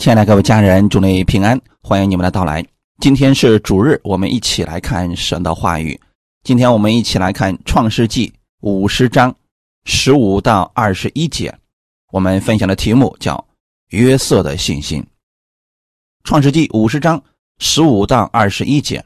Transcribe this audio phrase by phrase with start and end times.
[0.00, 2.64] 亲爱的各位家人，祝你平安，欢迎你们的到来。
[3.00, 6.00] 今天是主日，我们一起来看神的话语。
[6.42, 8.28] 今天我们一起来看《创世纪》
[8.62, 9.36] 五十章
[9.84, 11.54] 十五到二十一节。
[12.12, 13.46] 我们分享的题目叫
[13.92, 15.02] “约瑟的信心”。
[16.24, 17.22] 《创世纪》五十章
[17.58, 19.04] 十五到二十一节，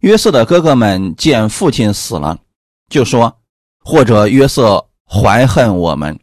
[0.00, 2.38] 约瑟的哥哥们见父亲死了，
[2.90, 3.34] 就说
[3.82, 6.14] ：“或者约瑟怀恨我们。”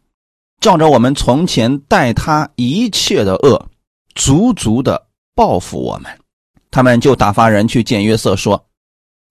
[0.66, 3.68] 照着我们从前待他一切的恶，
[4.16, 6.10] 足足的报复我们。
[6.72, 8.66] 他们就打发人去见约瑟，说：“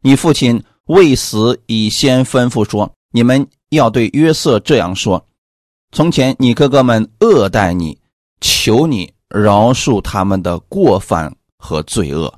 [0.02, 5.26] 你父亲未死，已先吩咐说，你们要对约瑟这样说：
[5.91, 7.99] 从前你哥哥们恶待你，
[8.40, 12.34] 求你饶恕他们的过犯和罪恶。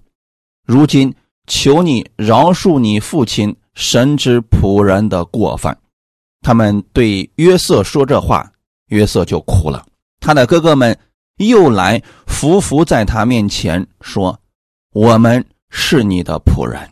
[0.65, 1.13] 如今
[1.45, 5.77] 求你饶恕你父亲神之仆人的过犯。”
[6.41, 8.51] 他们对约瑟说这话。
[8.87, 9.85] 约瑟就哭了，
[10.19, 10.97] 他的哥哥们
[11.37, 14.39] 又来伏伏在他面前说
[14.93, 16.89] ：“我们是你的仆人。”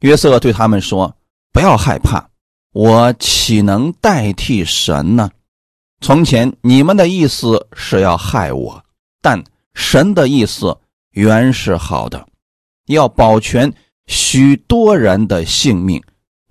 [0.00, 1.16] 约瑟对他们说
[1.52, 2.28] ：“不要害怕，
[2.72, 5.30] 我岂能代替神呢？
[6.00, 8.84] 从前你们的意思是要害我，
[9.22, 9.42] 但
[9.72, 10.76] 神的意思
[11.12, 12.26] 原是好的，
[12.86, 13.72] 要保全
[14.06, 16.02] 许多人的性命，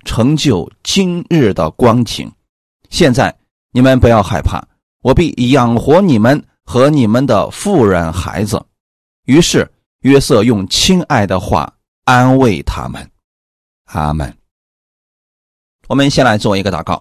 [0.04, 2.30] 成就今日的光景。
[2.90, 3.32] 现在
[3.72, 4.66] 你们不要害怕。”
[5.06, 8.60] 我必养活你们和你们的妇人孩子。
[9.26, 13.08] 于是约瑟用亲爱的话安慰他们。
[13.84, 14.36] 阿门。
[15.86, 17.00] 我们先来做一个祷告。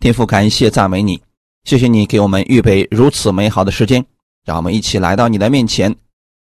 [0.00, 1.22] 天父，感谢赞美你，
[1.62, 4.04] 谢谢你给我们预备如此美好的时间，
[4.44, 5.94] 让我们一起来到你的面前，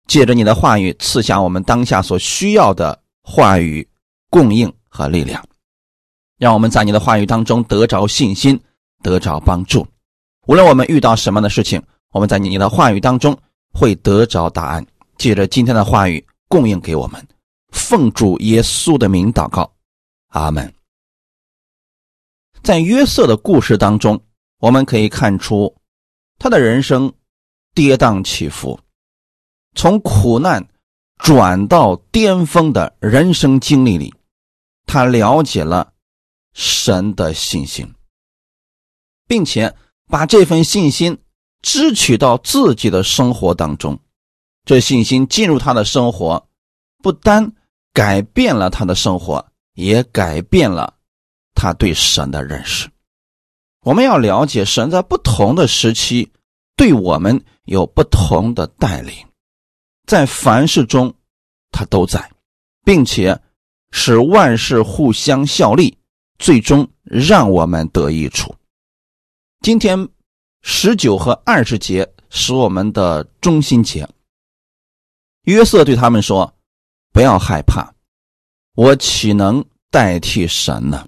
[0.06, 3.88] 借着你的话语赐下我们当下所需要的话语
[4.28, 5.42] 供应和力量，
[6.36, 8.60] 让我们在你的话语当中得着信心，
[9.02, 9.86] 得着帮助。
[10.48, 13.38] 无论我们遇到什么样的事情，我们在你的话语当中
[13.70, 14.86] 会得着答案。
[15.18, 17.28] 借着今天的话语供应给我们，
[17.70, 19.70] 奉主耶稣的名祷告，
[20.28, 20.72] 阿门。
[22.62, 24.18] 在约瑟的故事当中，
[24.58, 25.76] 我们可以看出
[26.38, 27.12] 他的人生
[27.74, 28.80] 跌宕起伏，
[29.74, 30.66] 从苦难
[31.18, 34.14] 转到巅峰的人生经历里，
[34.86, 35.92] 他了解了
[36.54, 37.92] 神的信心，
[39.26, 39.76] 并且。
[40.08, 41.18] 把这份信心
[41.62, 43.98] 支取到自己的生活当中，
[44.64, 46.48] 这信心进入他的生活，
[47.02, 47.52] 不单
[47.92, 50.94] 改变了他的生活，也改变了
[51.54, 52.88] 他对神的认识。
[53.82, 56.32] 我们要了解，神在不同的时期
[56.76, 59.14] 对我们有不同的带领，
[60.06, 61.14] 在凡事中
[61.70, 62.30] 他都在，
[62.84, 63.40] 并且
[63.90, 65.96] 使万事互相效力，
[66.38, 68.54] 最终让我们得益处。
[69.60, 70.08] 今天
[70.62, 74.08] 十九和二十节是我们的中心节。
[75.42, 76.54] 约瑟对他们说
[77.12, 77.92] ：“不要害怕，
[78.76, 81.06] 我岂能代替神呢？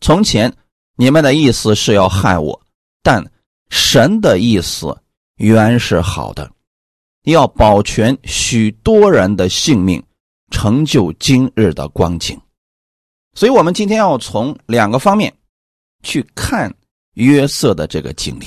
[0.00, 0.52] 从前
[0.96, 2.60] 你们的意思是要害我，
[3.04, 3.24] 但
[3.70, 5.00] 神的意思
[5.36, 6.50] 原是好的，
[7.22, 10.02] 要保全许多人的性命，
[10.50, 12.38] 成就今日的光景。
[13.34, 15.32] 所以，我们今天要从两个方面
[16.02, 16.74] 去看。”
[17.14, 18.46] 约瑟的这个经历，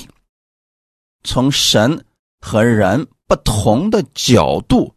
[1.22, 2.04] 从神
[2.40, 4.94] 和人不同的角度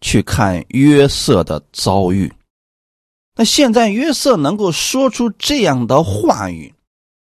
[0.00, 2.32] 去看约瑟的遭遇。
[3.36, 6.72] 那现在约瑟能够说出这样的话语，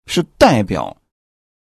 [0.05, 0.97] 是代表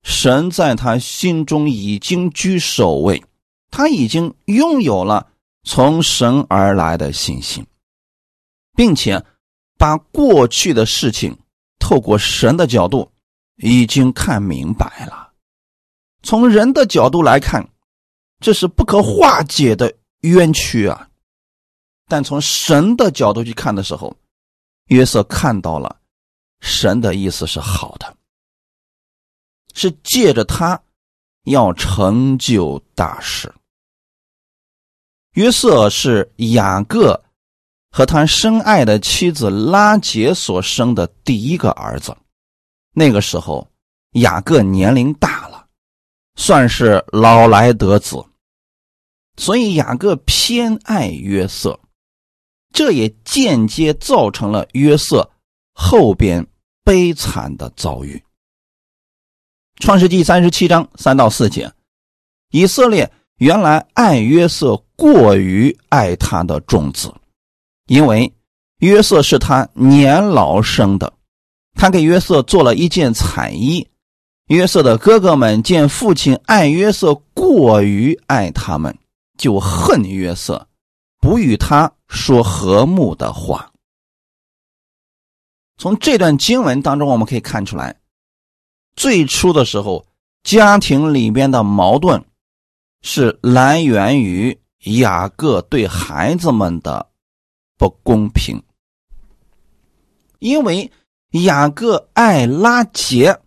[0.03, 3.24] 神在他心中已经居首位，
[3.69, 5.31] 他已经拥有了
[5.63, 7.66] 从神而来的信心，
[8.75, 9.24] 并且
[9.78, 11.38] 把过去的事情
[11.78, 13.12] 透过神的角度。
[13.62, 15.34] 已经看明白了，
[16.24, 17.68] 从人的角度来看，
[18.40, 21.09] 这是不可化解的冤屈啊！
[22.08, 24.16] 但从神的角度去看的时候，
[24.86, 26.00] 约瑟看到了
[26.62, 28.16] 神的意思是好的，
[29.74, 30.81] 是借着他
[31.44, 33.53] 要成就大事。
[35.34, 37.22] 约瑟是雅各
[37.92, 42.16] 和他深爱的妻子拉杰所生的第一个儿子。
[42.94, 43.68] 那个时候，
[44.13, 45.68] 雅各年龄大了，
[46.36, 48.25] 算是老来得子，
[49.38, 51.80] 所以雅各偏爱约瑟，
[52.74, 55.30] 这也间接造成了约瑟
[55.74, 56.45] 后边
[56.83, 58.21] 悲惨的遭遇。
[59.77, 61.71] 创世纪三十七章三到四节，
[62.50, 67.13] 以色列原来爱约瑟过于爱他的种子，
[67.86, 68.33] 因为
[68.80, 71.13] 约瑟是他年老生的。
[71.80, 73.88] 他给约瑟做了一件彩衣。
[74.48, 78.98] 约瑟的哥哥们见父亲爱约瑟过于爱他们，
[79.38, 80.68] 就恨约瑟，
[81.22, 83.72] 不与他说和睦的话。
[85.78, 87.96] 从这段经文当中，我们可以看出来，
[88.98, 90.06] 最初的时候，
[90.44, 92.22] 家庭里边的矛盾
[93.02, 94.60] 是来源于
[94.98, 97.08] 雅各对孩子们的
[97.78, 98.62] 不公平，
[100.40, 100.92] 因为
[101.31, 103.40] 雅各爱拉杰，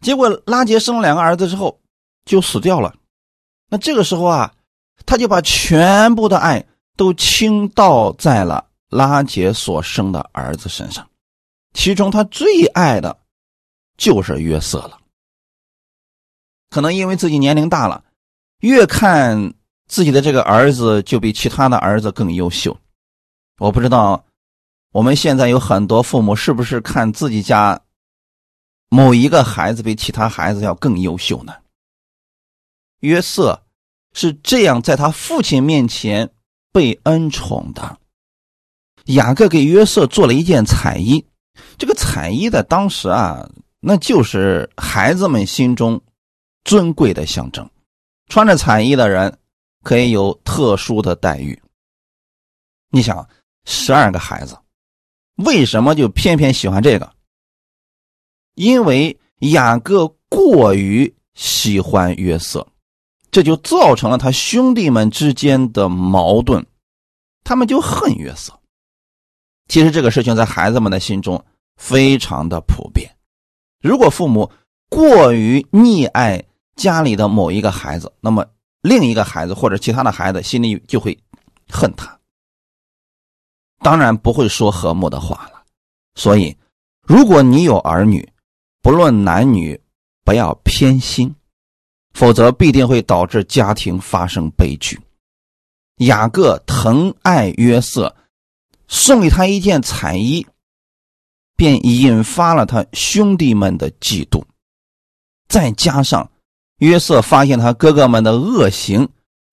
[0.00, 1.80] 结果拉杰生了两个儿子之后
[2.24, 2.94] 就死掉了，
[3.68, 4.52] 那这个时候啊，
[5.06, 6.64] 他就把全部的爱
[6.96, 11.08] 都倾倒在了拉杰所生的儿子身上。
[11.72, 13.16] 其中他最爱的，
[13.96, 14.98] 就是约瑟了。
[16.68, 18.04] 可能因为自己年龄大了，
[18.60, 19.54] 越看
[19.88, 22.76] 自己的这个儿子就比其他的儿子更优秀。
[23.58, 24.24] 我不知道
[24.92, 27.80] 我们现在有很多父母是不是看自己家
[28.88, 31.54] 某一个孩子比其他孩子要更优秀呢？
[33.00, 33.62] 约瑟
[34.12, 36.30] 是这样在他父亲面前
[36.72, 37.98] 被恩宠的。
[39.06, 41.24] 雅各给约瑟做了一件彩衣。
[41.78, 43.48] 这个彩衣在当时啊，
[43.78, 46.00] 那就是孩子们心中
[46.64, 47.68] 尊贵的象征。
[48.26, 49.38] 穿着彩衣的人
[49.82, 51.60] 可以有特殊的待遇。
[52.90, 53.28] 你想，
[53.64, 54.58] 十二个孩子，
[55.44, 57.12] 为什么就偏偏喜欢这个？
[58.54, 62.66] 因为雅各过于喜欢约瑟，
[63.30, 66.64] 这就造成了他兄弟们之间的矛盾，
[67.44, 68.52] 他们就恨约瑟。
[69.68, 71.44] 其实这个事情在孩子们的心中。
[71.82, 73.10] 非常的普遍。
[73.80, 74.52] 如果父母
[74.90, 76.44] 过于溺爱
[76.76, 78.44] 家里的某一个孩子，那么
[78.82, 81.18] 另一个孩子或者其他的孩子心里就会
[81.70, 82.19] 恨他，
[83.80, 85.62] 当然不会说和睦的话了。
[86.14, 86.56] 所以，
[87.02, 88.26] 如果你有儿女，
[88.80, 89.80] 不论男女，
[90.24, 91.34] 不要偏心，
[92.14, 95.00] 否则必定会导致家庭发生悲剧。
[95.96, 98.14] 雅各疼爱约瑟，
[98.88, 100.46] 送给他一件彩衣。
[101.56, 104.42] 便引发了他兄弟们的嫉妒，
[105.46, 106.30] 再加上
[106.78, 109.06] 约瑟发现他哥哥们的恶行，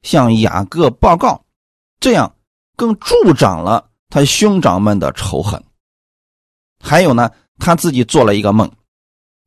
[0.04, 1.44] 向雅各报告，
[2.00, 2.34] 这样
[2.78, 5.63] 更助长了他兄长们的仇恨。
[6.80, 8.71] 还有呢，他自己做了一个梦，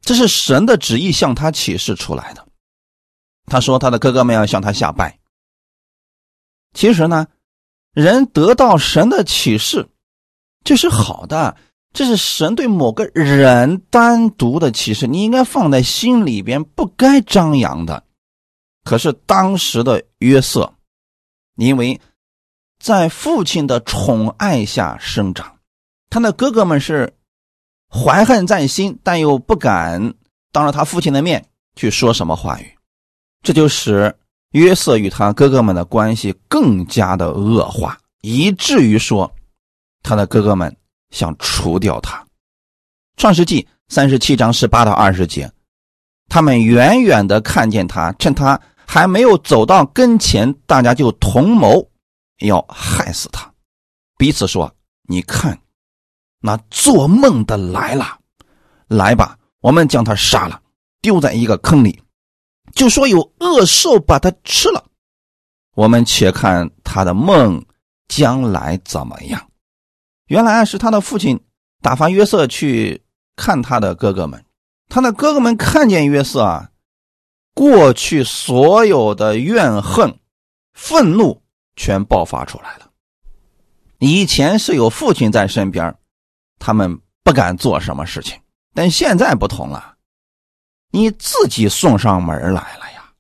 [0.01, 2.47] 这是神的旨意向他启示出来的。
[3.47, 5.19] 他说他的哥哥们要向他下拜。
[6.73, 7.27] 其实呢，
[7.93, 9.89] 人得到神的启示，
[10.65, 11.57] 这是好的。
[11.93, 18.05] 这是神对某个人单独的启示，你应该放在心里边，不该张扬的。
[18.85, 20.73] 可是当时的约瑟，
[21.57, 22.01] 因为
[22.81, 25.59] 在父亲的宠爱下生长，
[26.09, 27.13] 他的哥哥们是
[27.89, 30.15] 怀恨在心，但又不敢
[30.51, 31.47] 当着他父亲的面
[31.77, 32.75] 去说什么话语，
[33.43, 34.17] 这就使
[34.51, 39.31] 约瑟与他哥哥们的关系更加的恶化，以至于说
[40.03, 40.75] 他的哥哥们。
[41.13, 42.19] 想除掉他，
[43.17, 45.51] 《创世纪》三十七章十八到二十节，
[46.29, 51.90] 他们远远的看见他，趁他还没有走到跟前，大家就同谋
[52.41, 53.53] 要害死他，
[54.19, 54.75] 彼此说
[55.09, 55.61] ：“你看，
[56.41, 58.19] 那做梦的来了，
[58.89, 60.61] 来吧，我们将他杀了，
[61.01, 62.03] 丢在一个坑里，
[62.75, 64.85] 就说有恶兽把他吃了，
[65.75, 67.65] 我们且看他的梦
[68.09, 69.49] 将来怎么样。”
[70.29, 71.41] 原来是他的父亲
[71.83, 73.03] 打发约瑟去
[73.35, 74.45] 看他的哥哥们，
[74.89, 76.71] 他的哥哥们看见约瑟啊，
[77.53, 80.21] 过去所有的怨恨、
[80.73, 81.43] 愤怒
[81.77, 82.91] 全爆发出来了。
[83.99, 85.95] 以前是有父亲在身边，
[86.59, 88.41] 他们不敢做什么事情，
[88.75, 89.97] 但现在不同了，
[90.91, 93.13] 你自己送上门来了呀。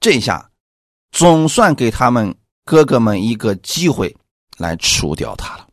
[0.00, 0.50] 这下
[1.10, 2.34] 总算给他们
[2.64, 4.16] 哥哥们一个机会
[4.58, 5.66] 来除掉他了。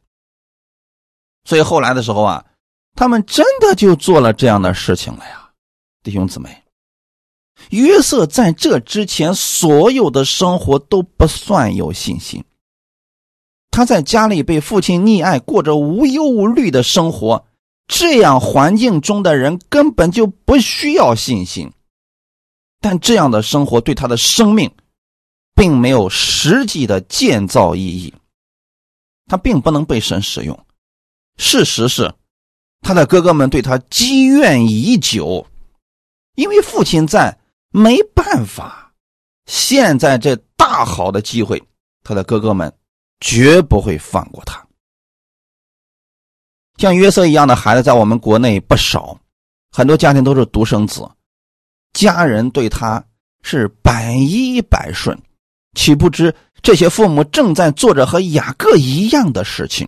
[1.43, 2.43] 所以后来的时候啊，
[2.95, 5.51] 他们真的就做了这样的事情了呀，
[6.01, 6.64] 弟兄姊妹。
[7.69, 12.43] 约瑟在这之前所有的生活都不算有信心，
[13.71, 17.45] 他在家里被父亲溺爱，过着无忧无虑的生活，
[17.87, 21.71] 这样环境中的人根本就不需要信心。
[22.81, 24.71] 但这样的生活对他的生命，
[25.55, 28.13] 并没有实际的建造意义，
[29.25, 30.65] 他并不能被神使用。
[31.37, 32.13] 事实是，
[32.81, 35.47] 他的哥哥们对他积怨已久，
[36.35, 37.35] 因为父亲在，
[37.75, 38.93] 没办法。
[39.47, 41.61] 现在这大好的机会，
[42.03, 42.73] 他的哥哥们
[43.19, 44.65] 绝不会放过他。
[46.77, 49.19] 像约瑟一样的孩子，在我们国内不少，
[49.71, 51.05] 很多家庭都是独生子，
[51.91, 53.03] 家人对他
[53.43, 55.17] 是百依百顺，
[55.73, 59.85] 岂不知这些父母正在做着和雅各一样的事情？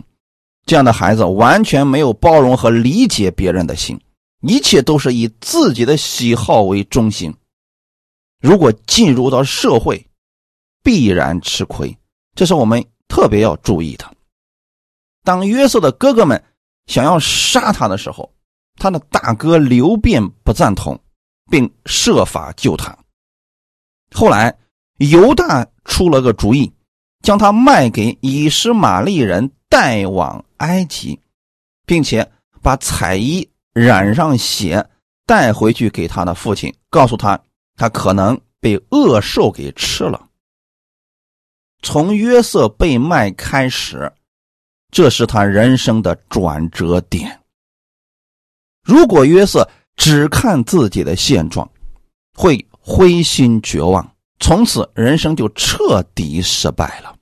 [0.66, 3.98] 这样的孩子完全没有包容和理解别人的心，
[4.42, 7.34] 一切都是以自己的喜好为中心。
[8.40, 10.08] 如果进入到社会，
[10.84, 11.98] 必然吃亏，
[12.36, 14.12] 这是我们特别要注意的。
[15.24, 16.44] 当约瑟的哥哥们
[16.86, 18.34] 想要杀他的时候，
[18.76, 21.00] 他的大哥刘辩不赞同，
[21.50, 22.98] 并设法救他。
[24.12, 24.58] 后来
[24.98, 26.72] 犹大出了个主意，
[27.24, 29.52] 将他卖给以实玛利人。
[29.70, 31.20] 带往埃及，
[31.86, 32.32] 并且
[32.64, 34.90] 把彩衣染上血
[35.26, 37.38] 带回去给他的父亲，告诉他
[37.78, 40.28] 他可能被恶兽给吃了。
[41.84, 44.12] 从约瑟被卖开始，
[44.92, 47.40] 这是他人生的转折点。
[48.84, 51.70] 如果约瑟只看自己的现状，
[52.34, 57.16] 会灰心绝望，从此人生就彻底失败了。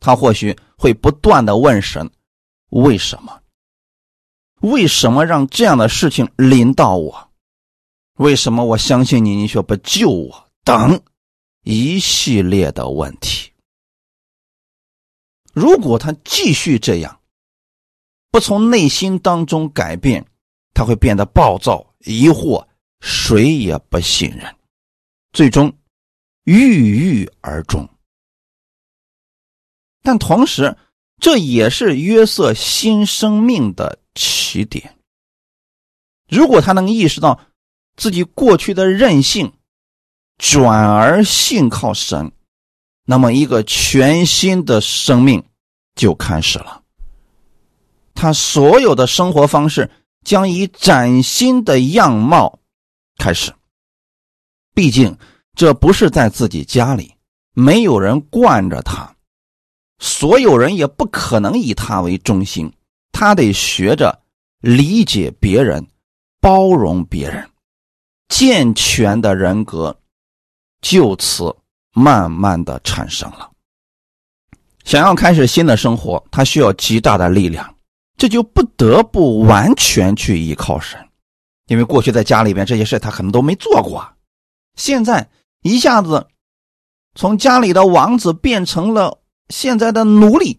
[0.00, 2.10] 他或许会不断的问神：
[2.70, 3.40] 为什么？
[4.60, 7.30] 为什么让这样的事情临到我？
[8.14, 10.50] 为什么我相信你，你却不救我？
[10.62, 11.02] 等
[11.62, 13.52] 一系列的问题。
[15.52, 17.20] 如果他继续这样，
[18.30, 20.24] 不从内心当中改变，
[20.72, 22.66] 他会变得暴躁、疑惑，
[23.00, 24.56] 谁也不信任，
[25.32, 25.72] 最终
[26.44, 27.88] 郁郁而终。
[30.02, 30.76] 但同时，
[31.20, 34.98] 这也是约瑟新生命的起点。
[36.28, 37.40] 如果他能意识到
[37.96, 39.52] 自己过去的任性，
[40.38, 42.32] 转而信靠神，
[43.04, 45.44] 那么一个全新的生命
[45.94, 46.82] 就开始了。
[48.14, 49.90] 他所有的生活方式
[50.24, 52.58] 将以崭新的样貌
[53.18, 53.52] 开始。
[54.72, 55.16] 毕竟，
[55.54, 57.14] 这不是在自己家里，
[57.52, 59.14] 没有人惯着他。
[60.00, 62.72] 所有人也不可能以他为中心，
[63.12, 64.20] 他得学着
[64.60, 65.86] 理解别人，
[66.40, 67.48] 包容别人，
[68.28, 69.96] 健全的人格
[70.80, 71.54] 就此
[71.92, 73.50] 慢慢的产生了。
[74.84, 77.74] 想要开始新的生活，他需要极大的力量，
[78.16, 80.98] 这就不得不完全去依靠神，
[81.66, 84.06] 因为过去在家里边这些事他可能都没做过，
[84.76, 85.28] 现在
[85.62, 86.26] 一下子
[87.14, 89.20] 从家里的王子变成了。
[89.50, 90.58] 现在的奴隶，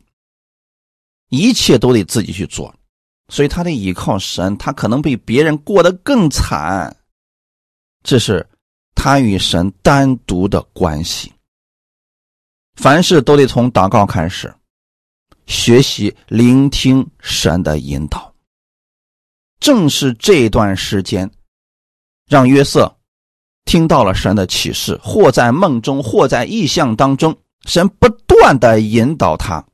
[1.29, 2.71] 一切都得自己去做，
[3.29, 6.95] 所以他得依靠神，他可能比别人过得更惨。
[8.05, 8.47] 这是
[8.93, 11.33] 他与神单独的关系。
[12.75, 14.53] 凡事都得从祷告开始，
[15.47, 18.31] 学习聆听神的引导。
[19.59, 21.29] 正是这段时间，
[22.27, 22.95] 让约瑟
[23.63, 27.35] 听到了神的启示，或在梦中，或在意象当中。
[27.65, 29.65] 神不断的引导他，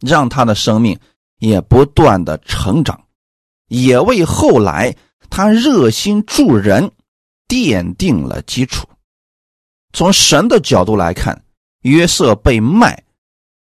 [0.00, 0.98] 让他的生命
[1.38, 3.00] 也不断的成长，
[3.68, 4.96] 也为后来
[5.30, 6.90] 他热心助人
[7.52, 8.88] 奠定了基础。
[9.92, 11.44] 从神的角度来看，
[11.82, 13.04] 约瑟被卖，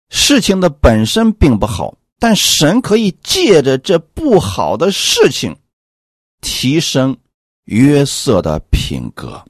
[0.09, 5.57] 事情的本身并不好，但神可以借着这不好的事情，
[6.41, 7.17] 提升
[7.65, 9.43] 约瑟的品格，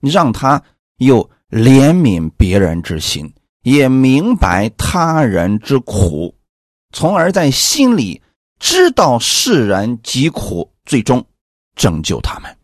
[0.00, 0.62] 让他
[0.96, 1.30] 有。
[1.48, 6.34] 怜悯别人之心，也明白他人之苦，
[6.90, 8.20] 从而在心里
[8.58, 11.24] 知道世人疾苦，最终
[11.76, 12.55] 拯救他们。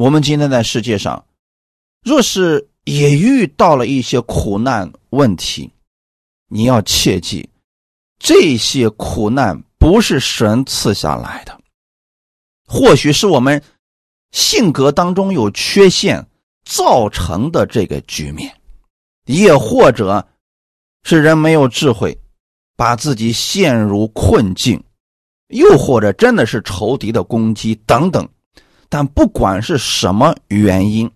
[0.00, 1.26] 我们今天在世界上，
[2.02, 5.70] 若是也遇到了一些苦难问题，
[6.48, 7.46] 你要切记，
[8.18, 11.60] 这些苦难不是神赐下来的，
[12.66, 13.62] 或许是我们
[14.30, 16.26] 性格当中有缺陷。
[16.62, 18.54] 造成的这个局面，
[19.24, 20.24] 也或者
[21.02, 22.16] 是人没有智慧，
[22.76, 24.80] 把自己陷入困境，
[25.48, 28.28] 又或者真的是仇敌的攻击等等。
[28.90, 31.10] 但不管是什么原因，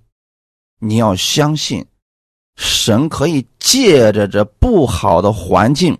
[0.78, 1.84] 你要相信，
[2.56, 5.98] 神可以借着这不好的环境，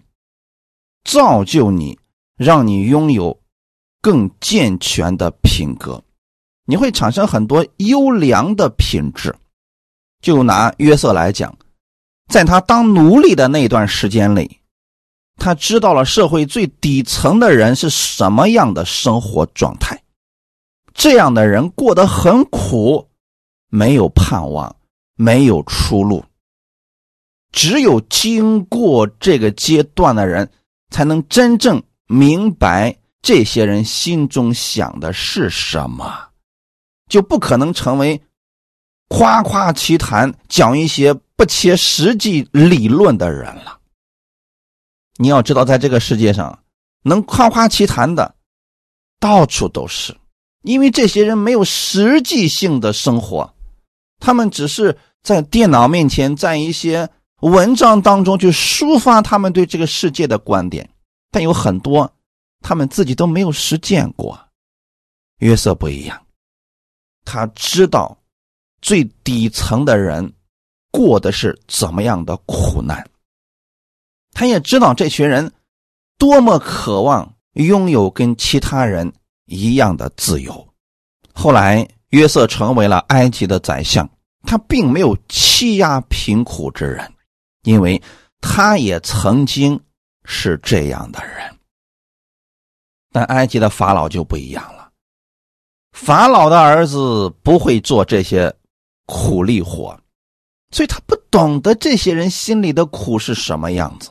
[1.03, 1.99] 造就你，
[2.37, 3.41] 让你拥有
[4.01, 6.03] 更健全的品格。
[6.67, 9.35] 你会产生很多优良的品质。
[10.23, 11.55] 就拿约瑟来讲，
[12.29, 14.61] 在他当奴隶的那段时间里，
[15.37, 20.01] 他知道了社会最底层的人是什么样的生活状态。
[20.95, 23.11] 这样的人过得很苦，
[23.69, 24.75] 没有盼望，
[25.17, 26.25] 没有出路。
[27.53, 30.51] 只有经过这个阶段的人，
[30.91, 36.29] 才能真正明白这些人心中想的是什么。
[37.09, 38.21] 就不可能成为
[39.09, 43.79] 夸夸其谈，讲一些不切实际理论的人了。
[45.17, 46.59] 你要知道，在这个世界上，
[47.03, 48.35] 能夸夸其谈的
[49.21, 50.17] 到处都是，
[50.65, 53.55] 因为这些人没有实际性的生活，
[54.19, 57.09] 他们只是在电脑面前，在一些
[57.41, 60.89] 文章当中去抒发他们对这个世界的观点，
[61.31, 62.11] 但有很多
[62.61, 64.39] 他们自己都没有实践过。
[65.41, 66.25] 约瑟不一样，
[67.27, 68.17] 他知道
[68.81, 70.33] 最底层的人
[70.91, 73.07] 过的是怎么样的苦难。
[74.33, 75.53] 他也知道这群人
[76.19, 79.13] 多么渴望拥有跟其他人
[79.47, 80.67] 一样的自由。
[81.33, 84.09] 后来，约瑟成为了埃及的宰相，
[84.43, 87.13] 他并没有欺压贫苦之人，
[87.63, 88.01] 因为
[88.41, 89.79] 他也曾经
[90.25, 91.59] 是这样的人。
[93.11, 94.91] 但埃及的法老就不一样了，
[95.93, 98.53] 法老的儿子不会做这些
[99.07, 99.97] 苦力活，
[100.73, 104.11] 所以他不懂得这些人心里的苦是什么样子。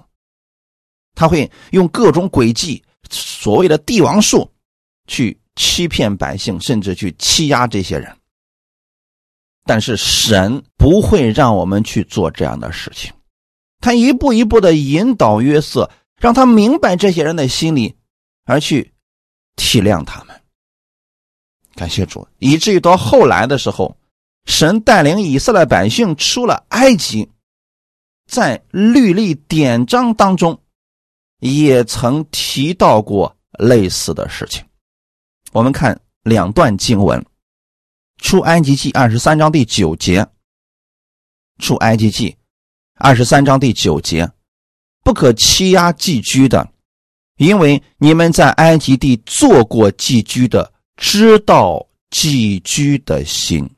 [1.16, 4.50] 他会用各种诡计，所谓的帝王术，
[5.08, 8.16] 去欺骗百姓，甚至去欺压这些人。
[9.66, 13.12] 但是神不会让我们去做这样的事情，
[13.80, 17.96] 他一步一步的引导约瑟，让他明白这些人的心理，
[18.46, 18.94] 而去
[19.56, 20.42] 体谅他们。
[21.76, 23.98] 感谢主，以至于到后来的时候，
[24.46, 27.30] 神带领以色列百姓出了埃及，
[28.28, 30.60] 在律例典章当中。
[31.46, 34.64] 也曾提到过类似的事情。
[35.54, 37.24] 我们看两段经文：
[38.18, 40.28] 出埃及记二十三章第九节，
[41.60, 42.36] 出埃及记
[42.96, 44.32] 二十三章第九节，
[45.04, 46.68] 不可欺压寄居的，
[47.38, 53.70] 因为你们在埃及地做过寄居的，知道寄居的心。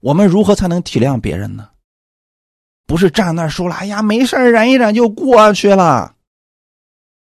[0.00, 1.70] 我们如何才能体谅别人呢？
[2.86, 6.14] 不是站那说了，哎呀，没事忍一忍就过去了。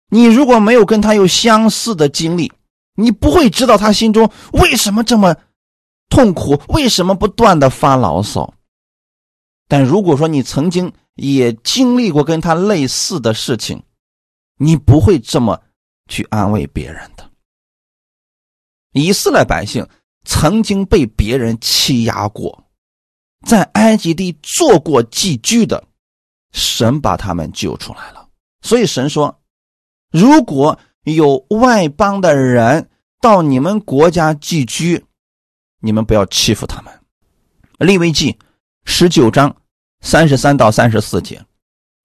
[0.08, 2.52] 你如果没有跟他有相似的经历，
[2.94, 5.36] 你不会知道他心中为什么这么
[6.08, 8.54] 痛苦，为什么不断的发牢骚。
[9.68, 13.82] 但如果说你曾经也经历过跟他类似的事情，
[14.58, 15.60] 你不会这么
[16.08, 17.30] 去安慰别人的。
[18.92, 19.86] 以色列百姓
[20.24, 22.64] 曾经被别人欺压过。
[23.46, 25.84] 在埃及地做过寄居的，
[26.52, 28.28] 神把他们救出来了。
[28.62, 29.40] 所以神说
[30.10, 32.88] ：“如果有外邦的人
[33.20, 35.04] 到你们国家寄居，
[35.80, 36.92] 你们不要欺负他们。”
[37.78, 38.38] 利未记
[38.84, 39.54] 十九章
[40.00, 41.44] 三十三到三十四节：“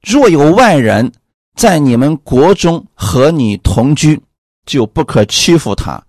[0.02, 1.12] 若有外人
[1.56, 4.22] 在你们国中和你同居，
[4.66, 6.04] 就不可欺负他；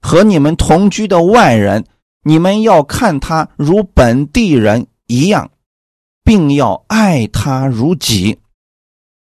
[0.00, 1.84] 和你们同居的外人。”
[2.24, 5.50] 你们要看他如本地人一样，
[6.22, 8.38] 并要爱他如己，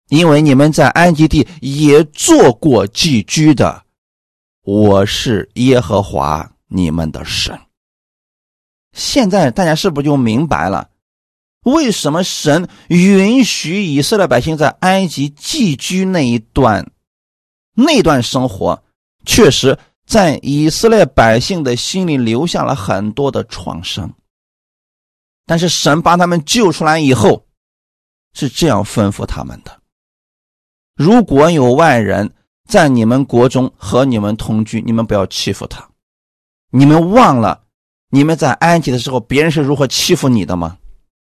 [0.09, 3.85] 因为你们在埃及地也做过寄居的。
[4.63, 7.59] 我是耶和华你们的神。
[8.93, 10.91] 现在大家是不是就明白了，
[11.65, 16.91] 为什么神允许以色列百姓在埃及寄居那一段，
[17.75, 18.83] 那段生活
[19.25, 19.79] 确实。
[20.09, 24.11] 在以色列百姓的心里留下了很多的创伤，
[25.45, 27.45] 但是神把他们救出来以后，
[28.33, 29.78] 是这样吩咐他们的：
[30.99, 32.29] 如果有外人
[32.69, 35.89] 在你们国中和你们同居，你们不要欺负他。
[36.71, 37.63] 你们忘了
[38.11, 40.77] 你们在埃及的时候，别人是如何欺负你的吗？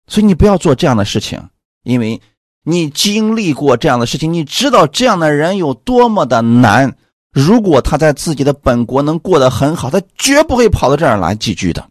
[0.08, 1.40] 所以你不要做这样的事情，
[1.84, 2.20] 因为
[2.64, 6.98] 你经历过这样的事情，你知道这样的人有多么的难。
[7.32, 11.88] 如果他在自己的本国能过得很好，他绝不会跑到这儿来寄居的。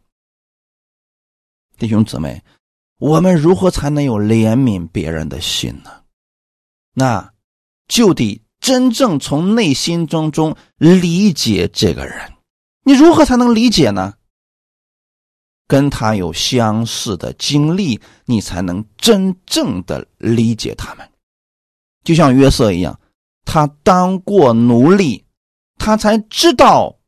[1.79, 2.43] 弟兄姊妹，
[2.99, 5.93] 我们如何才能有怜悯别人的心呢？
[6.93, 7.30] 那
[7.91, 12.33] 就得真正从内心当中理解这个人。
[12.85, 14.15] 你如何才能理解呢？
[15.67, 21.09] 跟他有相似的经历，你才能真正的理解他们。
[22.03, 22.99] 就像约瑟一样，
[23.45, 25.27] 他当过奴隶。
[25.77, 26.99] 他才知道，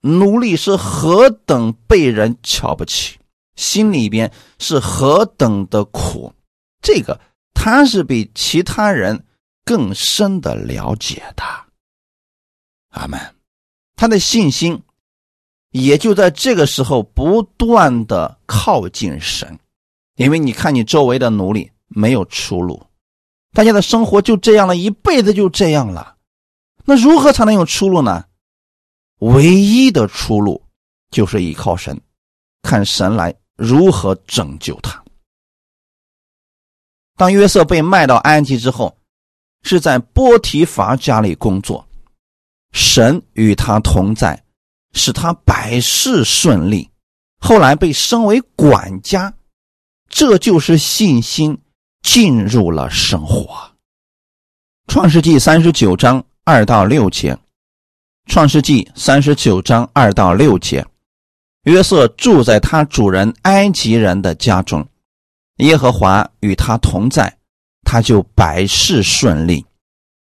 [0.00, 3.16] 奴隶是何等被人瞧不起，
[3.56, 6.34] 心里边是何等的苦。
[6.82, 7.20] 这个
[7.54, 9.24] 他是比其他人
[9.68, 11.66] 更深的了解他。
[12.88, 13.20] 阿门。
[13.96, 14.82] 他的信心
[15.72, 19.58] 也就在这个时候不断的靠近神，
[20.14, 22.82] 因为你看你周围的奴隶没有出路，
[23.52, 26.16] 大家的生活就这样了，一辈子就这样了。
[26.86, 28.24] 那如何才能有出路呢？
[29.18, 30.64] 唯一的出路
[31.10, 32.00] 就是依靠神，
[32.62, 35.04] 看神来如何拯救他。
[37.16, 38.97] 当约瑟被卖到埃及之后，
[39.62, 41.86] 是在波提乏家里工作，
[42.72, 44.44] 神与他同在，
[44.92, 46.88] 使他百事顺利。
[47.40, 49.32] 后来被升为管家，
[50.08, 51.58] 这就是信心
[52.02, 53.72] 进入了生活。
[54.88, 57.38] 创世纪三十九章二到六节，
[58.26, 60.84] 创世纪三十九章二到六节，
[61.64, 64.88] 约瑟住在他主人埃及人的家中。
[65.58, 67.37] 耶和华与他同在，
[67.82, 69.64] 他就百事顺利。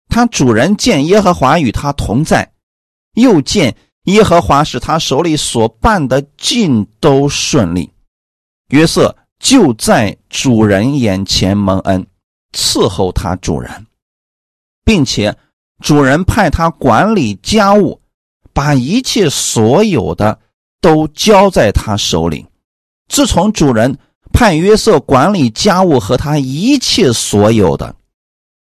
[0.07, 2.51] 他主人见耶和华与他同在，
[3.13, 7.91] 又见耶和华使他手里所办的尽都顺利。
[8.69, 12.05] 约瑟就在主人眼前蒙恩，
[12.53, 13.87] 伺候他主人，
[14.83, 15.35] 并且
[15.81, 17.99] 主人派他管理家务，
[18.53, 20.39] 把一切所有的
[20.79, 22.45] 都交在他手里。
[23.07, 23.97] 自从主人。
[24.35, 27.95] 派约瑟管理家务和他一切所有的，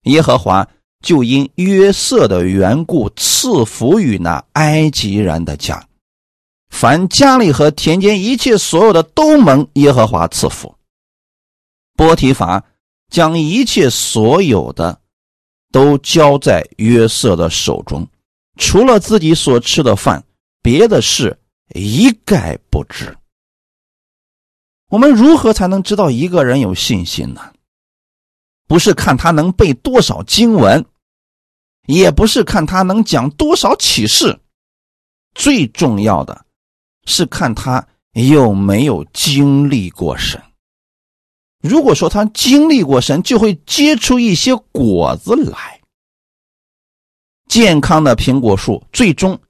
[0.02, 0.66] 耶和华
[1.00, 5.86] 就因约瑟的缘故赐福于那埃及人的家，
[6.70, 10.74] 凡家里和田间一切所有的都蒙耶和华赐福。
[11.94, 12.64] 波提法
[13.08, 15.00] 将一切所有的
[15.70, 18.04] 都交在约瑟的手中，
[18.58, 20.24] 除了自己所吃的饭，
[20.62, 21.38] 别的事
[21.74, 23.16] 一概不知。
[24.90, 27.40] 我们如何才能知道一个人有信心呢？
[28.66, 30.84] 不是看他能背多少经文，
[31.86, 34.40] 也不是看他能讲多少启示，
[35.32, 36.44] 最重要的
[37.06, 40.42] 是看他有没有经历过神。
[41.62, 45.80] 如果说他经历过神，就会结出一些果子来。
[47.48, 49.40] 健康的苹果树最终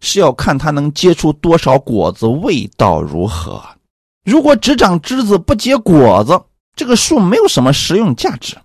[0.00, 3.62] 是要看它能结出多少果子，味道如何。
[4.24, 6.42] 如果只长枝子不结果子，
[6.76, 8.56] 这个树没有什么实用价值。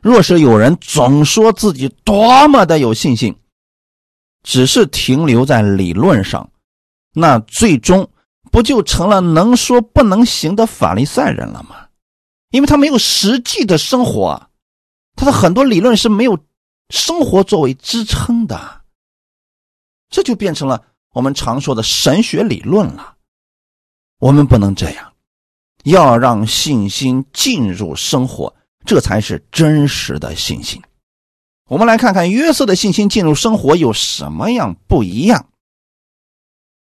[0.00, 3.36] 若是有人总说自己多么的有信心，
[4.42, 6.50] 只是停留在理论上，
[7.12, 8.08] 那最终
[8.52, 11.88] 不就成了能说不能行的法利赛人了吗？
[12.50, 14.48] 因为他没有实际的生活，
[15.16, 16.38] 他的很多理论是没有
[16.90, 18.82] 生活作为支撑的，
[20.08, 23.15] 这就变成了我们常说的神学理论了。
[24.18, 25.12] 我们不能这样，
[25.84, 30.82] 要让信心进入生活，这才是真实的信心。
[31.68, 35.48] 我们来看看约瑟的信心进入生活有什么样不一样。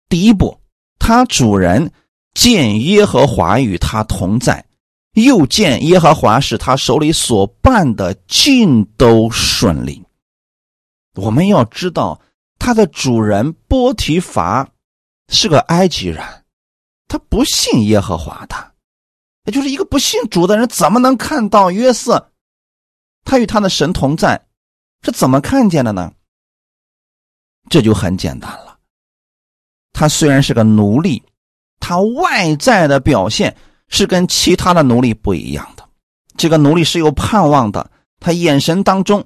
[0.09, 0.59] 第一步，
[0.99, 1.91] 他主人
[2.33, 4.65] 见耶和华与他同在，
[5.13, 10.03] 又见耶和华使他手里所办的尽都顺利。
[11.15, 12.19] 我们要知道，
[12.59, 14.67] 他的主人波提乏
[15.29, 16.42] 是个埃及人。
[17.13, 18.71] 他不信耶和华的，
[19.43, 22.31] 也就是一个不信主的人，怎么能看到约瑟？
[23.23, 24.47] 他与他的神同在，
[25.03, 26.11] 是怎么看见的呢？
[27.69, 28.79] 这就很简单了。
[29.91, 31.21] 他虽然是个奴隶，
[31.79, 33.55] 他外在的表现
[33.89, 35.87] 是跟其他的奴隶不一样的。
[36.35, 39.23] 这个奴隶是有盼望的，他眼神当中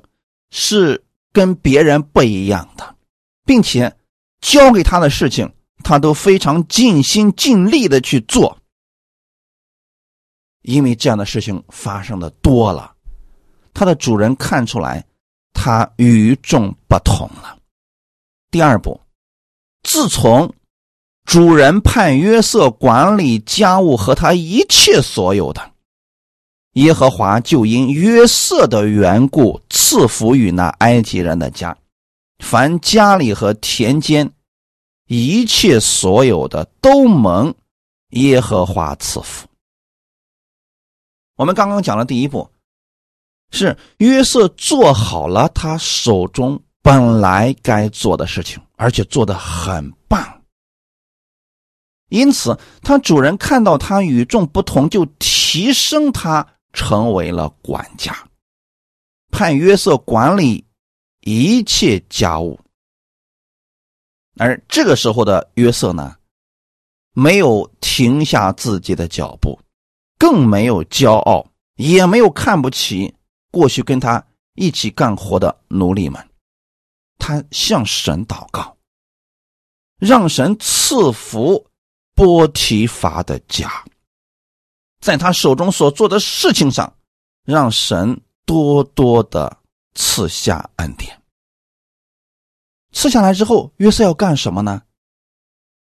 [0.52, 2.98] 是跟别人不一样的，
[3.46, 3.96] 并且
[4.42, 5.50] 交给他的事情。
[5.84, 8.58] 他都非常尽心尽力的去做，
[10.64, 12.94] 因为这样的事情发生的多了，
[13.74, 15.06] 他的主人看出来
[15.54, 17.58] 他与众不同了。
[18.52, 19.00] 第二步，
[19.84, 20.54] 自从
[21.24, 25.72] 主人派约瑟管理家务和他一切所有的，
[26.74, 31.78] 耶和华就因约瑟的缘故赐福于那埃及人的家，
[32.40, 34.34] 凡家里和田间。
[35.08, 37.54] 一切所有的都蒙
[38.10, 39.48] 耶和华赐福。
[41.36, 42.50] 我们刚刚讲的第一步，
[43.52, 50.42] 是约瑟做好了他手中本来该做的事情，而且做的很棒。
[52.10, 58.16] 因此，他主人看到他与众不同，就提升他成为了管家，
[59.30, 60.66] 派约瑟管理
[61.22, 62.60] 一切家务。
[64.38, 66.16] 而这个时候的约瑟呢，
[67.14, 69.60] 没有停下自己的脚步，
[70.18, 71.46] 更没有骄傲，
[71.76, 73.14] 也没有看不起
[73.52, 74.24] 过去跟他
[74.54, 76.30] 一起干活的奴隶们。
[77.18, 78.78] 他向神祷告，
[80.00, 81.68] 让神赐福
[82.14, 83.84] 波提乏的家，
[85.02, 86.94] 在他手中所做的事情上，
[87.44, 89.58] 让神多多的
[89.96, 91.20] 赐下恩典。
[92.98, 94.82] 吃下来之后，约瑟要干什么呢？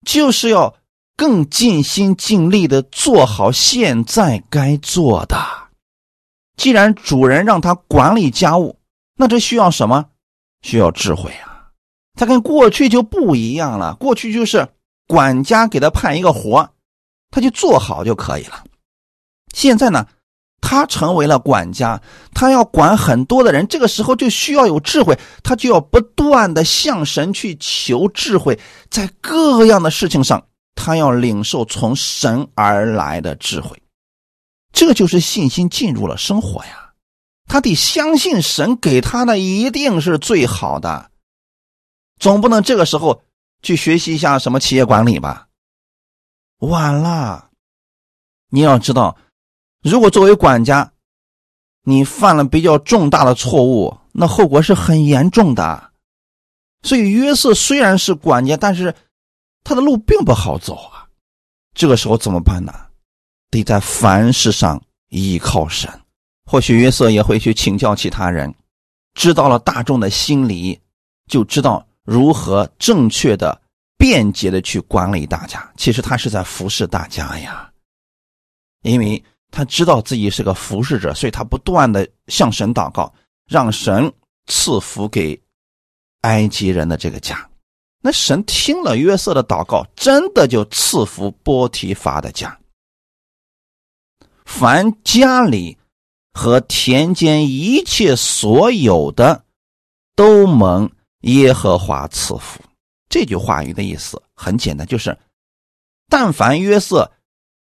[0.07, 0.77] 就是要
[1.17, 5.37] 更尽心尽力的做好现在该做的。
[6.57, 8.79] 既然主人让他管理家务，
[9.17, 10.11] 那这需要什么？
[10.63, 11.73] 需要智慧啊！
[12.15, 13.97] 他跟过去就不一样了。
[13.97, 14.69] 过去就是
[15.09, 16.71] 管家给他派一个活，
[17.33, 18.63] 他就做好就可以了。
[19.53, 20.07] 现在呢，
[20.61, 22.01] 他成为了管家，
[22.35, 28.59] 他要管很多的人，这个时候就需要有智慧，他就要不断的向神去求智慧，
[28.91, 30.47] 在各样的事情上。
[30.77, 33.83] 他要领受从神而来的智慧，
[34.73, 36.93] 这就是信心进入了生活呀。
[37.47, 41.11] 他得相信神给他的一定是最好的，
[42.19, 43.23] 总不能这个时候
[43.61, 45.49] 去学习一下什么企业管理吧？
[46.61, 47.51] 晚了。
[48.49, 49.19] 你要知道，
[49.83, 50.93] 如果作为管家，
[51.85, 55.91] 你犯了比较重大的错误，那后果是很严重的。
[56.83, 58.95] 所以约瑟虽然是管家，但是。
[59.63, 61.07] 他的路并不好走啊，
[61.75, 62.73] 这个时候怎么办呢？
[63.51, 65.87] 得在凡事上依靠神。
[66.47, 68.53] 或许约瑟也会去请教其他人，
[69.13, 70.81] 知道了大众的心理，
[71.29, 73.61] 就知道如何正确的、
[73.99, 75.71] 便捷的去管理大家。
[75.77, 77.71] 其实他是在服侍大家呀，
[78.81, 83.13] 因为他知道自己是个服侍者，所以他不断的向神祷告，
[83.47, 84.13] 让神
[84.47, 85.41] 赐福给
[86.23, 87.49] 埃及人的这个家。
[88.03, 92.59] 那神听了约瑟的祷告，真的就赐福波提乏的家。
[94.47, 95.77] 凡家里
[96.33, 99.45] 和田间一切所有的，
[100.17, 102.61] 都蒙耶和华赐福。
[103.09, 105.17] 这句话语的意思很简单，就是
[106.09, 107.11] 但凡约瑟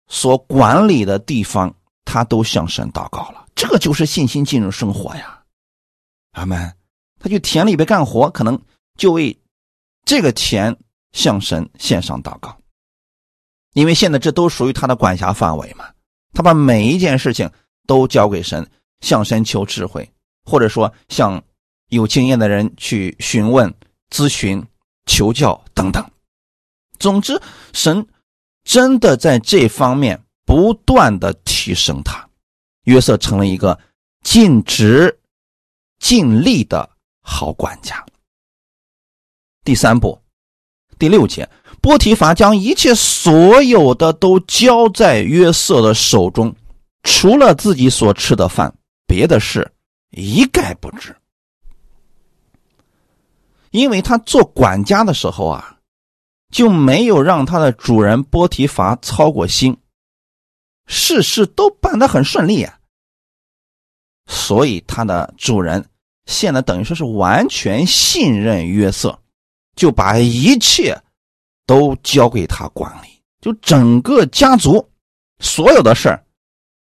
[0.07, 3.45] 所管理的地方，他都向神祷告了。
[3.55, 5.41] 这个就是信心进入生活呀，
[6.31, 6.75] 阿门。
[7.19, 8.61] 他去田里边干活，可能
[8.97, 9.37] 就为。
[10.07, 10.77] 这个田
[11.13, 12.55] 向神献上祷告，
[13.73, 15.89] 因为现在这都属于他的管辖范围嘛。
[16.31, 17.49] 他把每一件事情
[17.87, 20.07] 都交给神，向神求智慧，
[20.43, 21.43] 或者说向
[21.89, 23.73] 有经验的人去询问、
[24.11, 24.63] 咨询、
[25.07, 26.07] 求教等等。
[26.99, 27.41] 总之，
[27.73, 28.05] 神
[28.65, 32.28] 真的在这方面不断的提升他，
[32.84, 33.80] 约瑟成了一个
[34.23, 35.17] 尽职
[35.99, 36.89] 尽力的
[37.21, 38.06] 好管家。
[39.63, 40.19] 第三步，
[40.99, 41.49] 第六节，
[41.80, 46.54] 波提法将一切所有的都交在约瑟的手中，
[47.04, 48.75] 除了自己所吃的饭，
[49.08, 49.71] 别的事
[50.10, 51.15] 一概不知。
[53.71, 55.74] 因为他做管家的时候啊，
[56.55, 59.75] 就没有让他的主人波提伐操过心，
[60.87, 62.79] 事事都办得很顺利啊，
[64.27, 65.85] 所以他的主人
[66.27, 69.19] 现在等于说是完全信任约瑟。
[69.75, 70.97] 就把一切
[71.65, 74.89] 都交给他管理，就整个家族
[75.39, 76.25] 所有的事儿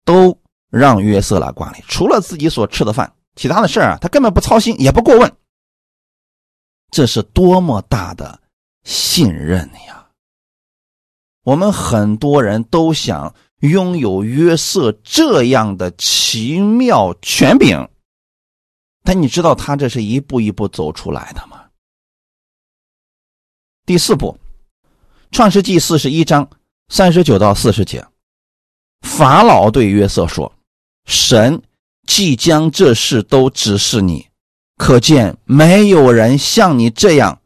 [0.04, 5.36] 都让约瑟来管理，除了自己所吃的饭，其他的事儿啊，他根本不操心，也不过问。
[6.92, 8.40] 这是多么大的
[8.86, 10.08] 信任呀！
[11.44, 17.88] 我们很多人都想拥有约瑟这样的奇妙权柄，
[19.04, 21.66] 但你知道他这是一步一步走出来的吗？
[23.86, 24.38] 第四步，
[25.32, 26.50] 《创世纪》四十一章
[26.90, 28.04] 三十九到四十节，
[29.02, 30.52] 法老对约瑟说
[31.06, 31.62] ：“神
[32.08, 34.28] 即将这事都指示你，
[34.78, 37.40] 可见没有人像你这样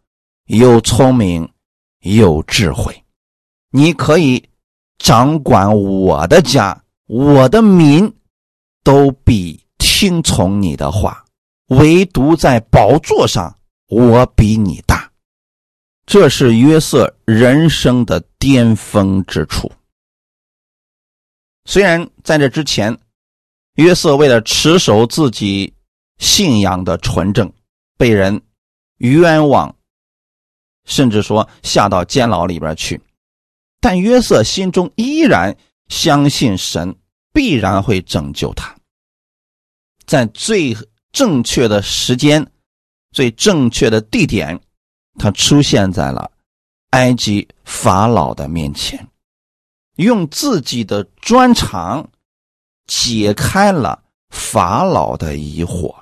[0.49, 1.47] 又聪明、
[1.99, 3.03] 又智慧。
[3.69, 4.43] 你可以
[4.97, 8.11] 掌管我的家，我的民
[8.83, 11.23] 都必听从你的话，
[11.67, 13.55] 唯独在宝座上，
[13.89, 15.11] 我比你大。”
[16.07, 19.71] 这是约瑟人生的巅峰之处。
[21.65, 22.97] 虽然在这之前，
[23.75, 25.71] 约瑟为了持守自己
[26.17, 27.53] 信仰的纯正，
[27.99, 28.41] 被人
[28.97, 29.75] 冤枉，
[30.89, 32.99] 甚至说下到监牢里边去，
[33.79, 35.55] 但约瑟心中依然
[35.87, 36.93] 相信神
[37.31, 38.75] 必然会拯救他，
[40.05, 40.75] 在最
[41.11, 42.45] 正确的时间、
[43.11, 44.59] 最正确的地点。
[45.17, 46.31] 他出现在了
[46.91, 49.07] 埃及法老的面前，
[49.97, 52.09] 用自己的专长
[52.87, 55.93] 解开了法老的疑惑。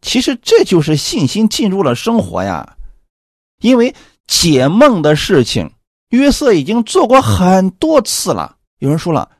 [0.00, 2.76] 其实这就是信心进入了生活呀，
[3.64, 3.94] 因为
[4.26, 5.72] 解梦的事情，
[6.10, 8.56] 约瑟已经做过很多次了。
[8.78, 9.30] 有人说了，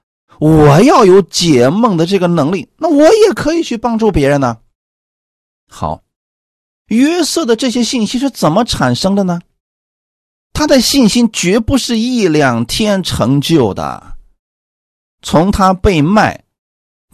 [0.40, 4.56] 我要有解梦的这个能力，那我也可以去帮助别人呢。
[5.68, 6.00] 好。
[6.88, 9.40] 约瑟的这些信息是怎么产生的呢？
[10.54, 14.16] 他的信心绝不是一两天成就的。
[15.20, 16.44] 从他被卖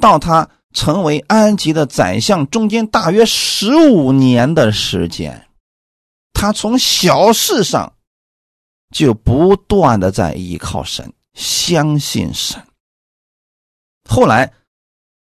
[0.01, 5.47] 到他成为安吉的宰相，中间大约十五年的时间，
[6.41, 7.93] 他从小事上
[8.95, 12.67] 就不断的在依靠神，相信神。
[14.09, 14.55] 后来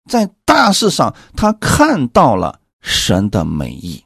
[0.09, 4.03] 在大事上，他看到了神的美意。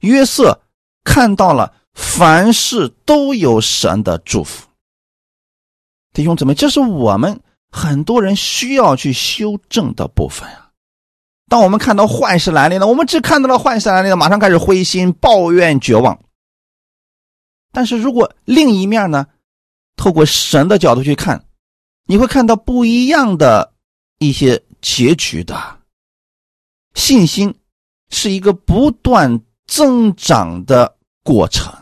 [0.00, 0.60] 约瑟
[1.02, 1.74] 看到了。
[1.94, 4.66] 凡事都有神的祝福，
[6.12, 7.40] 弟兄姊妹，这是我们
[7.70, 10.63] 很多人需要去修正的部分啊。
[11.48, 16.18] 当我们看到坏事来临了，我们只看到了坏事来临了，马上开始灰心、抱怨、绝望。
[17.72, 19.26] 但是如果另一面呢，
[19.96, 21.44] 透过神的角度去看，
[22.06, 23.72] 你会看到不一样的
[24.18, 25.78] 一些结局的。
[26.94, 27.54] 信心
[28.10, 31.72] 是一个不断增长的过程。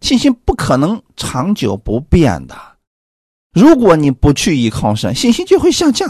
[0.00, 2.56] 信心不可能长久不变的。
[3.52, 6.08] 如果你不去依靠神，信心就会下降；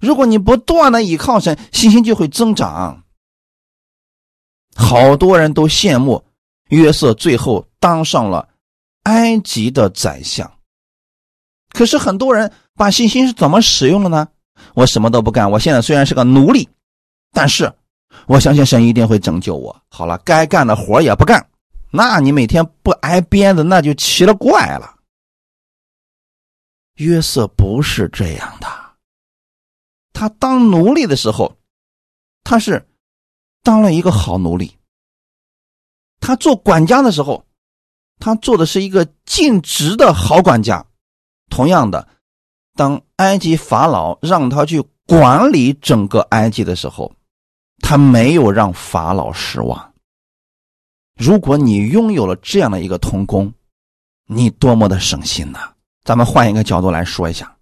[0.00, 3.04] 如果你不断的依靠神，信心就会增长。
[4.74, 6.24] 好多人都羡慕
[6.68, 8.48] 约瑟最后当上了
[9.04, 10.50] 埃及的宰相，
[11.70, 14.28] 可是很多人把信心是怎么使用的呢？
[14.74, 16.68] 我什么都不干，我现在虽然是个奴隶，
[17.32, 17.72] 但是
[18.26, 19.82] 我相信神一定会拯救我。
[19.88, 21.44] 好了，该干的活也不干。
[21.90, 24.94] 那你每天不挨鞭子，那就奇了怪了。
[26.96, 28.66] 约瑟不是这样的，
[30.18, 31.56] 他当奴隶的时候，
[32.42, 32.88] 他是
[33.62, 34.76] 当了一个好奴隶。
[36.18, 37.46] 他做管家的时候，
[38.18, 40.84] 他做的是一个尽职的好管家。
[41.48, 42.08] 同样的，
[42.74, 47.14] 当埃及法老让他去管理整个埃及的时候，
[47.78, 49.94] 他没有让法老失望。
[51.14, 53.54] 如果你拥有了这样的一个童工，
[54.26, 55.72] 你多么的省心呐！
[56.02, 57.56] 咱们换一个角度来说一下，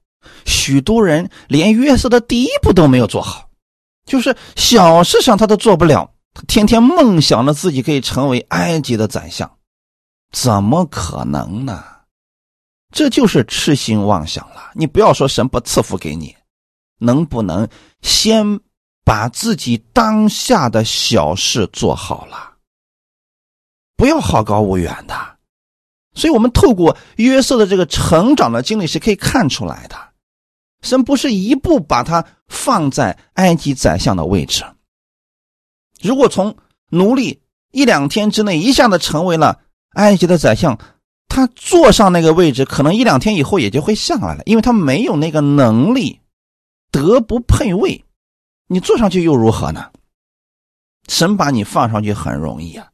[0.45, 3.49] 许多人连约瑟的第一步都没有做好，
[4.05, 9.51] 就是小事上他都做不了，他天天梦想着自己可以成为埃及的宰相，
[10.33, 11.85] 怎么可能呢？
[12.93, 14.71] 这就是痴心妄想了。
[14.75, 16.35] 你不要说神不赐福给你，
[16.99, 17.69] 能不能
[18.01, 18.61] 先
[19.05, 22.55] 把自己当下的小事做好了？
[23.97, 25.15] 不要好高骛远的，
[26.15, 30.06] 所以我们透过约瑟的这个成长的经历是可以看出来的，
[30.83, 34.65] 神不是一步把他放在埃及宰相的位置。
[36.01, 36.57] 如果从
[36.91, 39.61] 奴隶一两天之内一下子成为了
[39.91, 40.79] 埃及的宰相，
[41.29, 46.21] 他坐上那个位置，可能一两天以后也就会下来了，因为他没有那个能力，
[46.91, 48.05] 德不配位，
[48.69, 49.91] 你坐上去又如何呢？
[51.09, 52.89] 神把你放上去很容易啊。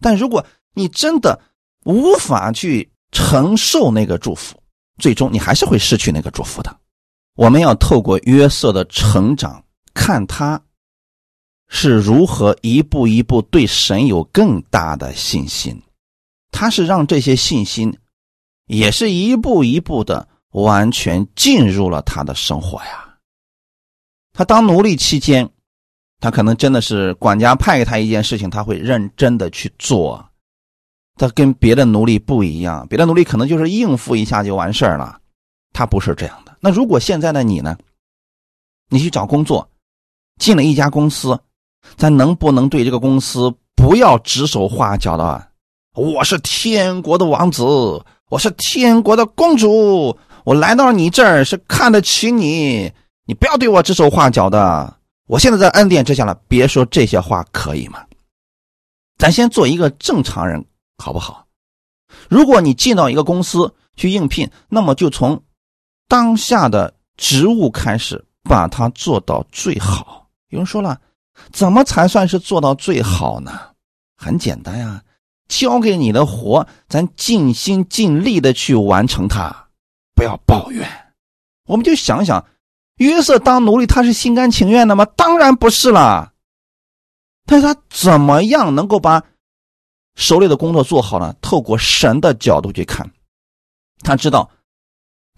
[0.00, 1.40] 但如果你真的
[1.84, 4.60] 无法去承受那个祝福，
[4.98, 6.76] 最终你还是会失去那个祝福的。
[7.38, 9.62] 我们要透过约瑟的成长，
[9.94, 10.60] 看他
[11.68, 15.80] 是如何一步一步对神有更大的信心。
[16.50, 17.96] 他是让这些信心
[18.66, 23.08] 也是一步一步的完全进入了他的生活呀。
[24.32, 25.48] 他当奴隶期间。
[26.20, 30.28] 他可能真的是管家派给他一件事情，他会认真的去做。
[31.14, 35.20] 他跟别的奴隶不一样，别的奴隶可能就是应付一下就完事儿了，
[35.72, 36.47] 他不是这样的。
[36.60, 37.76] 那如果现在的你呢？
[38.90, 39.68] 你去找工作，
[40.40, 41.38] 进了一家公司，
[41.96, 45.48] 咱能不能对这个公司不要指手画脚的？
[45.94, 47.62] 我是天国的王子，
[48.30, 52.90] 我是天国的公主，我来到你这儿是看得起你，
[53.26, 54.96] 你不要对我指手画脚的。
[55.26, 58.02] 我现在在恩典之下了，别说这些话，可以吗？
[59.18, 60.64] 咱先做一个正常人，
[60.96, 61.46] 好不好？
[62.28, 65.42] 如果你进到一个公司去应聘，那么就从
[66.08, 70.26] 当下的职务开始，把它做到最好。
[70.48, 71.00] 有人说了，
[71.52, 73.60] 怎么才算是做到最好呢？
[74.16, 75.02] 很简单呀，
[75.46, 79.68] 交给你的活，咱尽心尽力的去完成它，
[80.14, 80.88] 不要抱怨。
[81.66, 82.44] 我们就想想。
[82.96, 85.04] 约瑟当奴隶，他是心甘情愿的吗？
[85.04, 86.32] 当然不是了。
[87.46, 89.22] 但是他怎么样能够把
[90.16, 91.32] 手里的工作做好呢？
[91.40, 93.08] 透过神的角度去看，
[94.02, 94.50] 他知道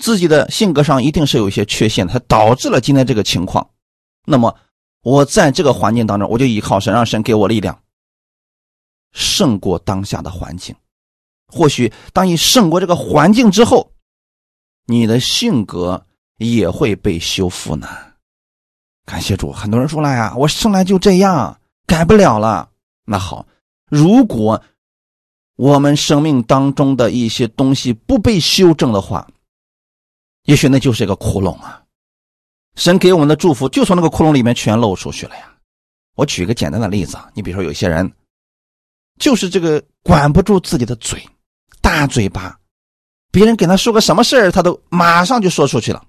[0.01, 3.65] 自己的性格上一定是有一些缺陷，才导致了今天这个情况。
[4.27, 4.53] 那么
[5.03, 7.81] 我在这个环境当中，我就依靠神，让神给我力量，
[9.13, 10.75] 胜过当下的环境。
[11.47, 13.93] 或许当你胜过这个环境之后，
[14.87, 16.05] 你的性格。
[16.43, 17.87] 也会被修复呢。
[19.05, 22.71] 感谢主，很多人说了呀，我生来就这样，改不了了。
[23.05, 23.45] 那好，
[23.91, 24.63] 如果
[25.57, 29.29] 我们生命当中的一些东西不被修正的话，
[30.45, 31.83] 也许那就是一个窟窿啊！
[32.77, 35.53] 神给我们的祝福就从那个窟窿里面全漏出去了呀。
[36.17, 38.11] 我举一个简单的例子啊，你比如说有些人，
[39.19, 41.25] 就是这个管不住自己的嘴，
[41.81, 42.59] 大嘴巴，
[43.31, 46.05] 别人给他说个什么事儿，他都马上就说出去了。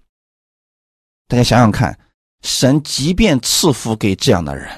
[1.27, 1.97] 大家想想看，
[2.41, 4.69] 神即便赐福给这样的人，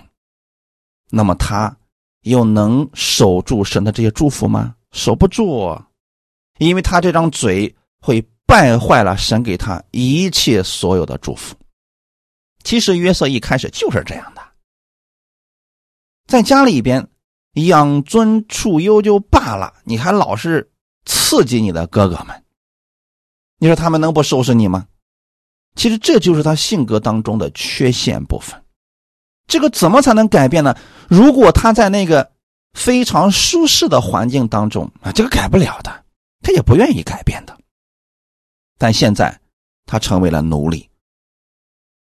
[1.10, 1.76] 那么他。
[2.24, 4.74] 又能守住神的这些祝福吗？
[4.94, 5.78] 守不住，
[6.58, 11.56] 因为他这张嘴会败坏了神给他一切所有的祝福。
[12.64, 14.44] 其实约瑟一开始就是这样的，
[16.28, 17.08] 在家里边
[17.54, 20.72] 养尊处优就罢了，你还老是
[21.04, 22.44] 刺激你的哥哥们，
[23.58, 24.86] 你说他们能不收拾你吗？
[25.76, 28.64] 其实这就是他性格当中的缺陷部分。
[29.48, 30.78] 这个怎么才能改变呢？
[31.10, 32.32] 如果他在那个
[32.74, 36.06] 非常舒适的环境当中啊，这个改不了的，
[36.44, 37.58] 他也不愿意改变的。
[38.84, 39.40] 但现在
[39.86, 40.90] 他成为了奴隶，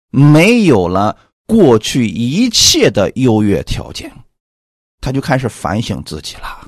[0.09, 1.17] 没有了
[1.47, 4.11] 过去一切的优越条件，
[4.99, 6.67] 他就开始反省自己了。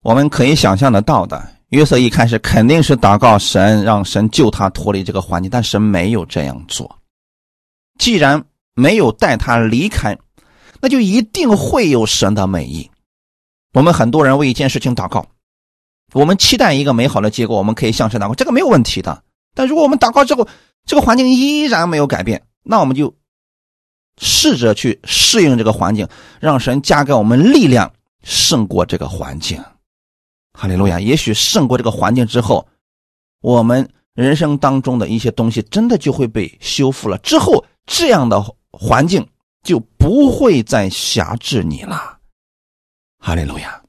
[0.00, 6.98] 我们可以想象得到的，约瑟一开始肯定是祷告神，让神救他脱离这个环境，但神没有这样做。
[7.98, 10.18] 既然没有带他离开，
[10.80, 12.90] 那就一定会有神的美意。
[13.74, 15.26] 我们很多人为一件事情祷告，
[16.12, 19.22] 我们期待一个美好的结果，我们可以向神祷告，这个没有问题的。
[19.54, 20.48] 但如果我们祷告之后，
[20.84, 23.14] 这个环境依然没有改变，那我们就
[24.20, 26.08] 试着去适应这个环境，
[26.40, 27.92] 让神加给我们力量，
[28.22, 29.62] 胜过这个环境。
[30.52, 31.00] 哈利路亚！
[31.00, 32.66] 也许胜过这个环境之后，
[33.40, 37.18] 我们人生当中的一些东西真的就会被修复了。
[37.18, 38.54] 之后这样的。
[38.70, 39.26] 环境
[39.62, 42.18] 就不会再辖制你了，
[43.18, 43.82] 哈利路亚。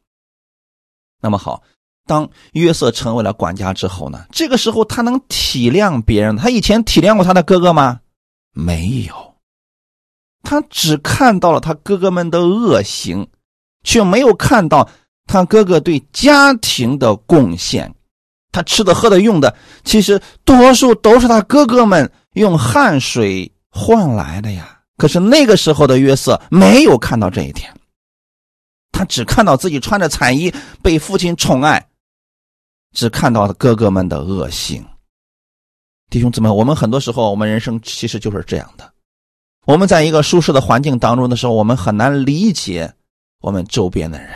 [1.21, 1.61] 那么好，
[2.09, 4.25] 当约瑟成为了管家之后呢？
[4.31, 7.99] 这个时候他能体谅别人，他以前体谅过他的哥哥吗？
[8.51, 9.35] 没有，
[10.41, 13.27] 他只看到了他哥哥们的恶行，
[13.83, 14.89] 却没有看到
[15.27, 17.93] 他哥哥对家庭的贡献。
[18.51, 23.51] 他吃的、喝的、用的，其实多数都是他哥哥们用汗水。
[23.71, 24.79] 换来的呀！
[24.97, 27.71] 可是那个时候的约瑟没有看到这一点，
[28.91, 30.51] 他只看到自己穿着彩衣
[30.81, 31.87] 被父亲宠爱，
[32.93, 34.85] 只看到哥哥们的恶行。
[36.09, 38.91] 弟兄姊妹，我们很多时候，我们人生其实就是这样的。
[39.65, 42.91] 我们在一个舒适的环境当中的时候，我们很难理解
[43.41, 44.29] 我们周边的人。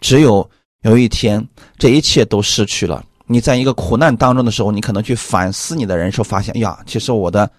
[0.00, 0.48] 只有
[0.82, 1.46] 有一天，
[1.78, 7.50] 这一切都失去了，你在一个苦难当中的时候，你可能去反思你的人生，发现呀，其实我的。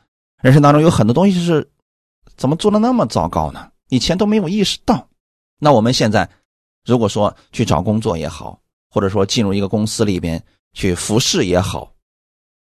[0.41, 1.68] 人生当中有很多东西是
[2.38, 3.72] 怎么做的那么糟糕呢？
[3.89, 5.08] 以前都没有意识到。
[5.60, 6.30] 那我们现在
[6.86, 8.60] 如果说去找工作也好，
[8.96, 10.41] 或者说进入一个公司里边
[10.72, 11.91] 去服侍也好，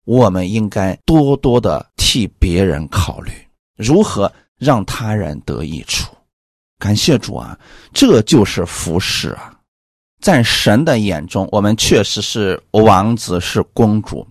[0.03, 3.31] 我们应该多多的替别人考虑，
[3.77, 6.13] 如何让他人得益处。
[6.77, 7.57] 感谢主啊，
[7.93, 9.57] 这就是服侍啊！
[10.19, 14.27] 在神的眼中，我们确实是王子是公主，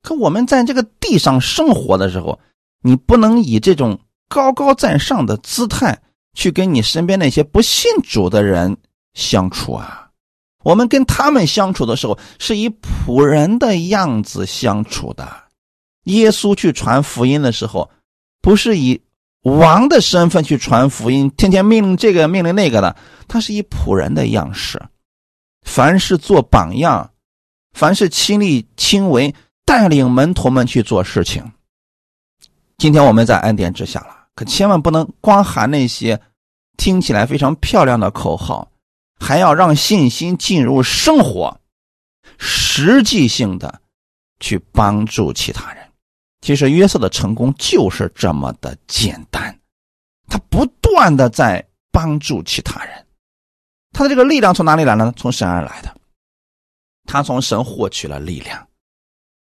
[0.00, 2.40] 可我们在这个地上生活的时候。
[2.86, 5.98] 你不能以这种高高在上的姿态
[6.34, 8.76] 去跟你身边那些不信主的人
[9.14, 10.03] 相处啊！
[10.64, 15.28] 我们跟他们相处的时候，是以仆人的样子相处的。
[16.04, 17.90] 耶稣去传福音的时候，
[18.42, 19.00] 不是以
[19.42, 22.96] 王的身份去传福音，天天命令这个命令那个的，
[23.28, 24.82] 他是以仆人的样式，
[25.62, 27.10] 凡是做榜样，
[27.72, 29.34] 凡是亲力亲为，
[29.66, 31.52] 带领门徒们去做事情。
[32.78, 36.20] 今天我们在恩典之下了，可千万不能光喊那些
[36.76, 38.68] 听起来非常漂亮的口号，
[39.18, 41.60] 还要让信心进入生活，
[42.38, 43.80] 实际性的
[44.40, 45.90] 去帮助其他人。
[46.40, 49.58] 其实约瑟的成功就是这么的简单，
[50.28, 53.06] 他不断的在帮助其他人，
[53.92, 55.12] 他的这个力量从哪里来呢？
[55.16, 55.96] 从神而来的，
[57.04, 58.68] 他从神获取了力量，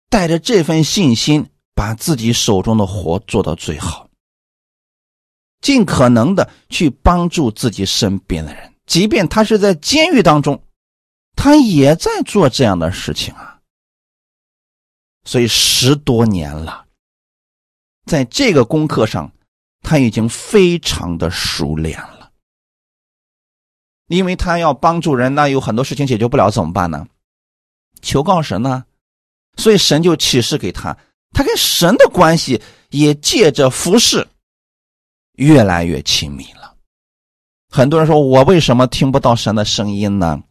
[0.09, 1.49] 带着这份信心。
[1.75, 4.09] 把自己手中的活做到最好，
[5.61, 10.63] 尽可能的去帮助自己身边的人，即便他是在监狱当中，
[11.35, 13.59] 他也在做这样的事情啊。
[15.25, 16.87] 所以十多年了，
[18.07, 19.31] 在这个功课上，
[19.83, 22.31] 他已经非常的熟练了。
[24.07, 27.05] 因为他要帮助人，那有很多事情解决不了，怎么办呢？
[28.01, 28.83] 求告神呢，
[29.57, 30.97] 所以神就启示给他。
[31.31, 32.59] 他跟神的关系
[32.89, 34.27] 也借着服侍
[35.33, 36.58] 越来越亲密了。
[37.69, 40.41] 很多人说：“我为什么听不到神的声音呢？”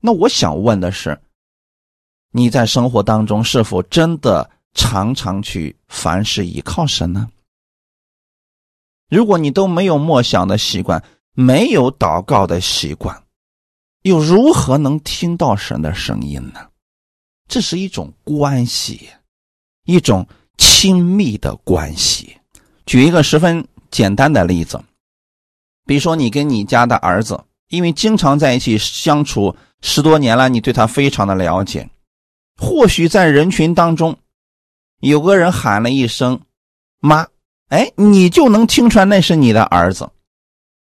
[0.00, 1.20] 那我想问的是，
[2.30, 7.28] 你在生活当中是否真的常常去凡事依靠神呢？
[9.08, 13.24] 如果你都没有默想的习惯，没有祷告的习惯，
[14.02, 16.68] 又如何能听到神的声音呢？
[17.48, 19.08] 这是一种关系，
[19.84, 20.26] 一种
[20.58, 22.36] 亲密的关系。
[22.84, 24.80] 举一个十分简单的例子，
[25.86, 31.88] 比如说你跟你家的儿子，因为经常在一起相处十多年了，你对他非常的了解。
[32.56, 34.18] 或许在人群当中，
[35.00, 36.40] 有个人喊了一声
[37.00, 37.26] “妈”。
[37.68, 40.08] 哎，你就能听出来那是你的儿子，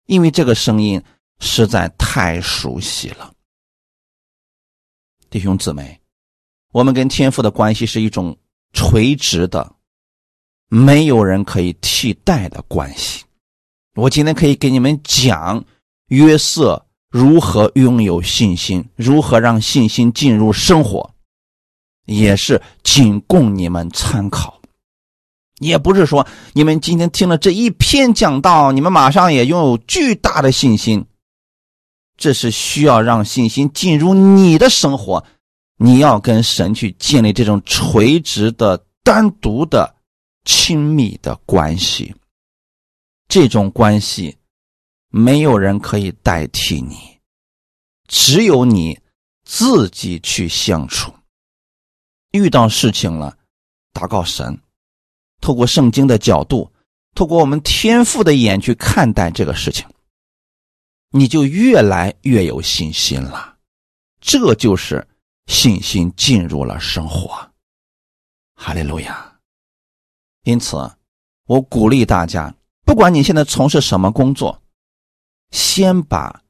[0.06, 1.02] 因为这个声音
[1.40, 3.32] 实在太熟悉了。
[5.28, 6.00] 弟兄姊妹，
[6.72, 8.36] 我们跟天父的关系是一种
[8.72, 9.74] 垂直的，
[10.68, 13.24] 没有人可以替代的关系。
[13.98, 15.64] 我今天可以给你们讲
[16.06, 21.10] 约瑟如何拥有信心，如何让信心进入生活，
[22.06, 24.60] 也是仅供你们参考。
[25.58, 31.04] 也不是说你们今天听了这一篇讲道，你们马上也拥有巨大的信心。
[32.16, 35.24] 这是需要让信心进入你的生活，
[35.76, 39.92] 你要跟神去建立这种垂直的、单独的、
[40.44, 42.14] 亲密的关系。
[43.28, 44.38] 这种关系，
[45.08, 47.20] 没有人可以代替你，
[48.08, 48.98] 只有你
[49.44, 51.12] 自己去相处。
[52.32, 53.38] 遇到事情了，
[53.92, 54.58] 祷告神。
[55.40, 56.72] 透过圣经的角度，
[57.14, 59.86] 透过我们天赋的眼去看待这个事情，
[61.10, 63.58] 你就越来越有信心了。
[64.20, 65.06] 这就是
[65.46, 67.52] 信心进入了生活。
[68.54, 69.38] 哈利路亚！
[70.44, 70.76] 因此，
[71.44, 72.52] 我鼓励大家，
[72.88, 74.62] 不管你现在从事什么工作，
[75.50, 76.42] 先把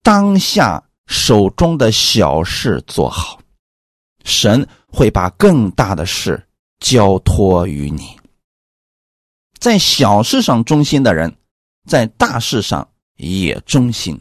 [0.00, 3.40] 当下手中的小事做好，
[4.24, 6.40] 神会把更大的事
[6.78, 8.16] 交托于你。
[9.58, 11.36] 在小事上忠心的人，
[11.88, 14.16] 在大事上也忠心；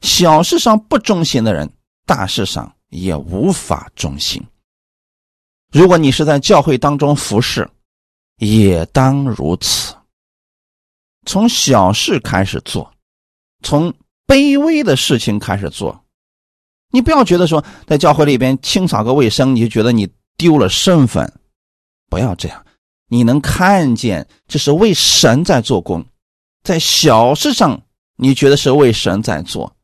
[0.00, 1.70] 小事上不忠心的人，
[2.06, 4.42] 大事上也无法忠心。
[5.70, 7.68] 如果你是在教会当中服侍，
[8.38, 9.94] 也当如此。
[11.26, 12.90] 从小事开始做，
[13.62, 13.92] 从
[14.26, 16.04] 卑微的事情开始做。
[16.90, 21.30] 你不要觉得说在教会里边清扫个卫生，你就觉得你丢了身份，
[22.08, 22.64] 不要这样。
[23.08, 26.04] 你能看见这是为神在做工，
[26.62, 27.80] 在小事上
[28.16, 29.76] 你觉得是为神在做，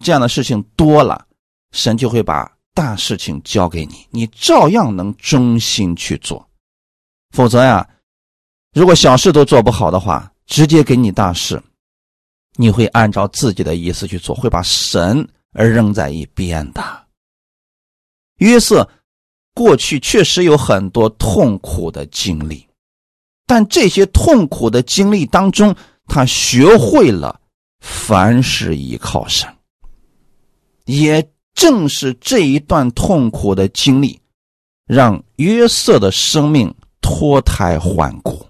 [0.00, 1.26] 这样的事情多了，
[1.72, 6.48] 神就会把大事情交给你，你照样能忠心去做。
[7.30, 7.88] 否则呀，
[8.74, 11.58] 如果小事都做不好的话，直接给你大事，
[12.56, 17.06] 你会按照自己的意思去做，会把神而扔在一边的。
[18.36, 18.86] 约瑟。
[19.54, 22.66] 过去确实有很多痛苦的经历，
[23.46, 25.76] 但这些痛苦的经历当中，
[26.06, 27.38] 他学会了
[27.80, 29.46] 凡事依靠神。
[30.86, 31.22] 也
[31.52, 34.18] 正是这一段痛苦的经历，
[34.86, 38.46] 让约瑟的生命脱胎换骨，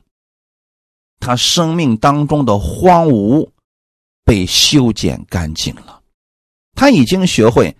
[1.24, 3.48] 他生命当中的荒芜
[4.24, 6.02] 被修剪干净了，
[6.74, 7.74] 他已经学会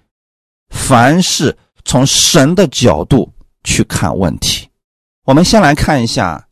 [0.71, 1.59] 凡事。
[1.85, 3.29] 从神的角度
[3.65, 4.69] 去看问题，
[5.25, 6.49] 我们先来看一下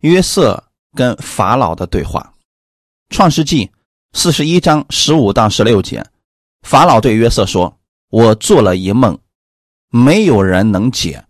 [0.00, 0.62] 约瑟
[0.94, 2.34] 跟法老的对话，
[3.16, 3.64] 《创世纪》
[4.12, 6.04] 四十一章十五到十六节，
[6.60, 7.74] 法老对约瑟说
[8.12, 9.18] ：“我做了一梦，
[9.88, 11.24] 没有人能解。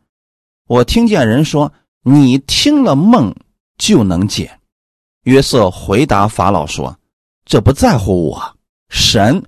[0.67, 1.73] 我听见人说，
[2.03, 3.33] 你听了梦
[3.77, 4.53] 就能解。”
[5.23, 6.99] 约瑟回答法老说
[7.45, 8.57] ：“这不在乎我，
[8.89, 9.45] 神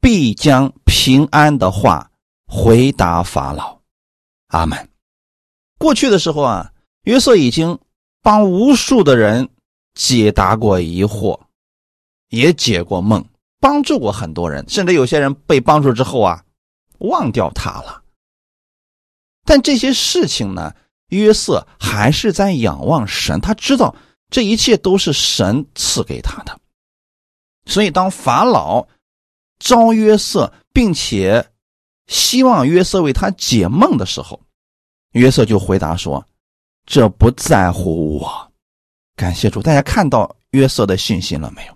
[0.00, 2.08] 必将平安的话。”
[2.54, 3.80] 回答法老，
[4.48, 4.90] 阿门。
[5.78, 6.70] 过去的时候啊，
[7.04, 7.78] 约瑟已经
[8.20, 9.48] 帮无数的人
[9.94, 11.40] 解答过疑惑，
[12.28, 13.24] 也解过梦，
[13.58, 16.44] 帮助过很多人，甚至有些人被帮助之后啊，
[16.98, 18.02] 忘掉他了。
[19.46, 20.74] 但这些事情呢，
[21.08, 23.96] 约瑟还是在仰望神，他知道
[24.32, 26.60] 这一切都是神赐给他的。
[27.66, 28.88] 所以，当法老
[29.60, 31.48] 招约瑟，并且。
[32.08, 34.38] 希望约瑟为他解梦的时候，
[35.12, 36.26] 约瑟就回答说
[36.84, 38.52] ：“这不在乎我。”
[39.16, 41.74] 感谢主，大家看到约瑟的信心了没有？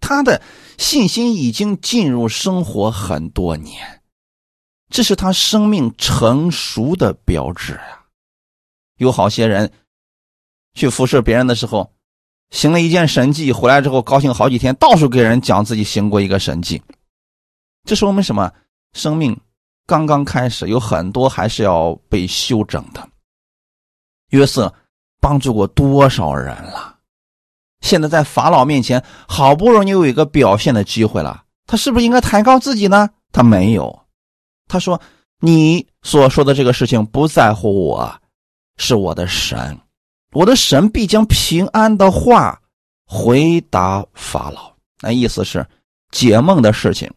[0.00, 0.42] 他的
[0.76, 4.02] 信心已经进入生活很多年，
[4.90, 8.04] 这是他生命成熟的标志呀。
[8.96, 9.72] 有好些人
[10.74, 11.92] 去服侍别人的时候，
[12.50, 16.82] 行了一件神迹，回来之后高兴好几天，到处给人讲自己行过一个神迹。
[17.84, 18.50] 这说明什么？
[18.92, 19.38] 生命
[19.86, 23.08] 刚刚开始，有很多还是要被修整的。
[24.30, 24.72] 约瑟
[25.20, 26.96] 帮助过多少人了？
[27.80, 33.10] 现在在法老面前，好不容易有一个表现的机会了，他是不是应该抬高自己呢？
[33.30, 34.06] 他没有，
[34.66, 35.00] 他说
[35.40, 38.20] ：“你所说的这个事情不在乎我，
[38.78, 39.78] 是我的神，
[40.34, 42.60] 我的神必将平安的话
[43.06, 45.66] 回答法老。”那意思是
[46.10, 47.12] 解梦的事情，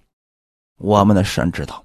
[0.77, 1.83] 我们的神知道。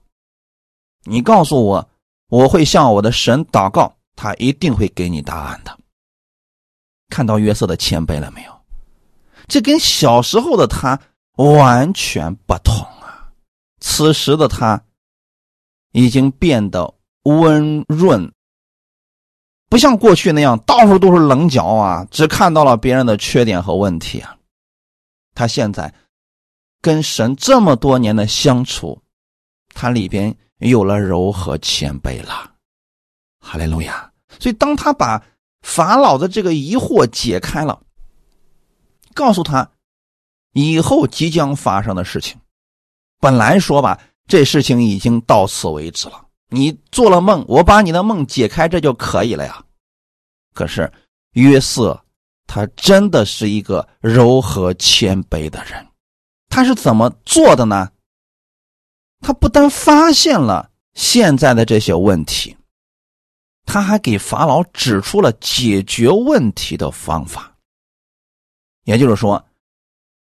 [1.05, 1.89] 你告诉我，
[2.29, 5.79] 我会向我的神祷告，他一定会给你答案的。
[7.09, 8.61] 看到约瑟的谦卑了没有？
[9.49, 11.01] 这跟小时候的他
[11.37, 13.33] 完全不同啊！
[13.81, 14.85] 此时的他
[15.93, 18.33] 已经变得温润，
[19.73, 24.37] 不像过去那样到处都是棱角啊，只看到了别人的缺点和问题啊。
[25.35, 25.95] 他现在
[26.83, 29.01] 跟神这么多年的相处，
[29.73, 32.53] 他里边有了柔和谦卑了。
[33.41, 34.13] 哈利路亚！
[34.39, 35.25] 所以当他把
[35.63, 37.81] 法老的这个疑惑解开了。
[39.15, 39.67] 告诉他，
[40.53, 42.39] 以后即将发生的事情。
[43.21, 46.27] 本来说吧，这事情已经到此为止了。
[46.53, 49.65] 你做了梦，我把你的梦解开，这就可以了呀。
[50.55, 50.93] 可是
[51.33, 52.05] 约瑟，
[52.47, 55.87] 他真的是一个柔和谦卑的人。
[56.49, 57.91] 他是怎么做的呢？
[59.21, 62.55] 他不但发现了现在的这些问题，
[63.65, 67.57] 他还给法老指出了解决问题的方法。
[68.85, 69.43] 也就是说，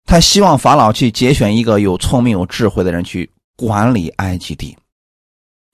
[0.05, 4.77] 他希望法老去节选一个有聪明、有智慧的人去管理埃及地，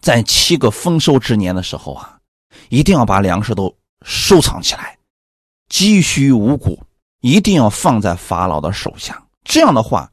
[0.01, 2.19] 在七个丰收之年的时候啊，
[2.69, 3.75] 一定要把粮食都
[4.05, 4.99] 收藏起来，
[5.69, 6.79] 积蓄五谷
[7.21, 9.27] 一定要放在法老的手下。
[9.45, 10.11] 这样的话，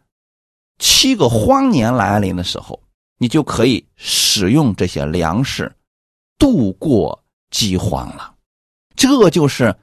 [0.80, 2.82] 七个荒年来临的时候，
[3.18, 5.74] 你就可以使用这些粮食
[6.38, 8.34] 度过饥荒了。
[8.96, 9.76] 这就是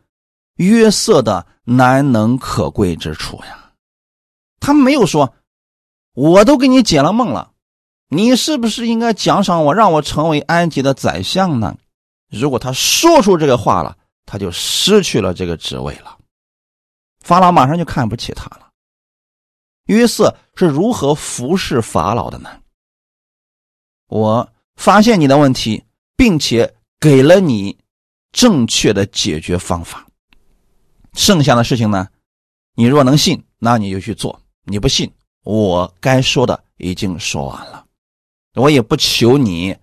[0.56, 1.46] 约瑟的。
[1.62, 3.70] 难能可贵之处呀，
[4.58, 5.32] 他没有说，
[6.14, 7.49] 我都给你解了梦了，
[8.12, 11.76] 你是不是应该奖赏我，让我成为埃及的宰相呢？
[12.28, 13.96] 如果他说出这个话了，
[14.26, 16.18] 他就失去了这个职位了。
[17.20, 18.68] 法老马上就看不起他了。
[19.86, 22.50] 约瑟是如何服侍法老的呢？
[24.08, 25.84] 我发现你的问题，
[26.16, 27.78] 并且给了你
[28.32, 30.04] 正确的解决方法。
[31.14, 32.08] 剩下的事情呢，
[32.74, 35.12] 你若能信，那你就去做；你不信，
[35.44, 37.79] 我该说的已经说完了。
[38.54, 39.76] 我也不求你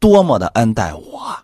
[0.00, 1.38] 多么的恩待我，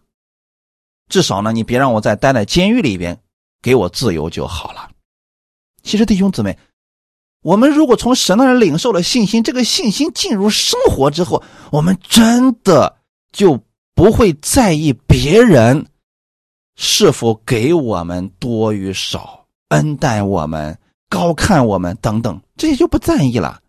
[1.09, 3.21] 至少呢，你别让我再待在监狱里边，
[3.63, 4.91] 给我自由就好了。
[5.83, 6.59] 其实弟兄姊妹，
[7.43, 12.99] 我们如果从神那儿领受了信心，这个信心进入生活之后，我们真的
[13.33, 13.61] 就
[13.95, 15.87] 不会在意别人。
[16.83, 20.79] 是否给我们多与少，恩待我们、
[21.11, 23.61] 高看我们等等，这些就不在意了，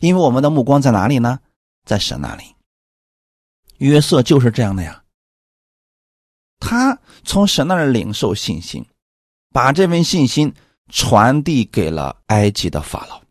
[0.00, 1.40] 因为我们的目光在哪里呢？
[1.88, 2.44] 在神那里。
[3.78, 5.02] 约瑟就是这样的呀，
[6.60, 8.84] 他从神那里领受信心，
[9.50, 10.54] 把这份信心
[10.92, 13.22] 传递给了埃及的法老。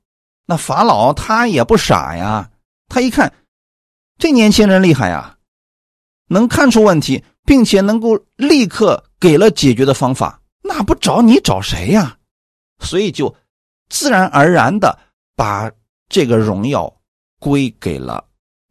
[0.48, 2.50] 那法老他也不傻呀，
[2.90, 3.32] 他一看
[4.18, 5.38] 这年轻人厉害呀，
[6.28, 7.24] 能看出问题。
[7.48, 12.18] 并且能够立刻给了解决的方法，那不找你找谁呀？
[12.84, 13.34] 所以就
[13.88, 15.00] 自然而然的
[15.34, 15.72] 把
[16.10, 16.94] 这个荣耀
[17.40, 18.27] 归给了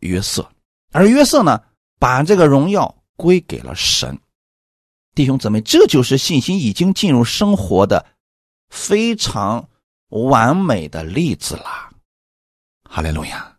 [0.07, 0.49] 约瑟，
[0.93, 1.61] 而约瑟呢，
[1.99, 4.19] 把这个荣耀归给了神。
[5.15, 8.07] 弟兄姊妹，这就是信心已经进入生活的
[8.71, 9.69] 非常
[10.09, 11.91] 完美的例子啦。
[12.89, 13.57] 哈利路亚！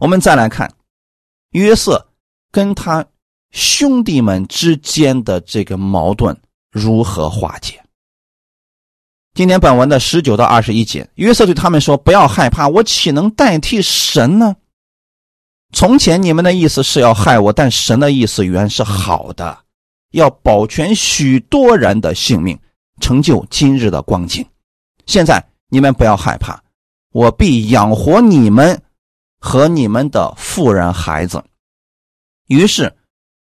[0.00, 0.70] 我们再来看
[1.52, 2.08] 约瑟
[2.50, 3.06] 跟他。
[3.50, 6.38] 兄弟们之间的这个矛盾
[6.70, 7.82] 如何化解？
[9.32, 14.54] 今天本文的十九到二十一节，约瑟对他们说：“不要害怕，我岂能代替神呢？
[15.72, 19.58] 从前你们的意思是要害我，但神的意思原是好的，
[20.12, 22.58] 要保全许多人的性命，
[23.00, 24.46] 成就今日的光景。
[25.06, 26.60] 现在你们不要害怕，
[27.12, 28.80] 我必养活你们
[29.40, 31.42] 和你们的妇人孩子。”
[32.48, 32.94] 于是。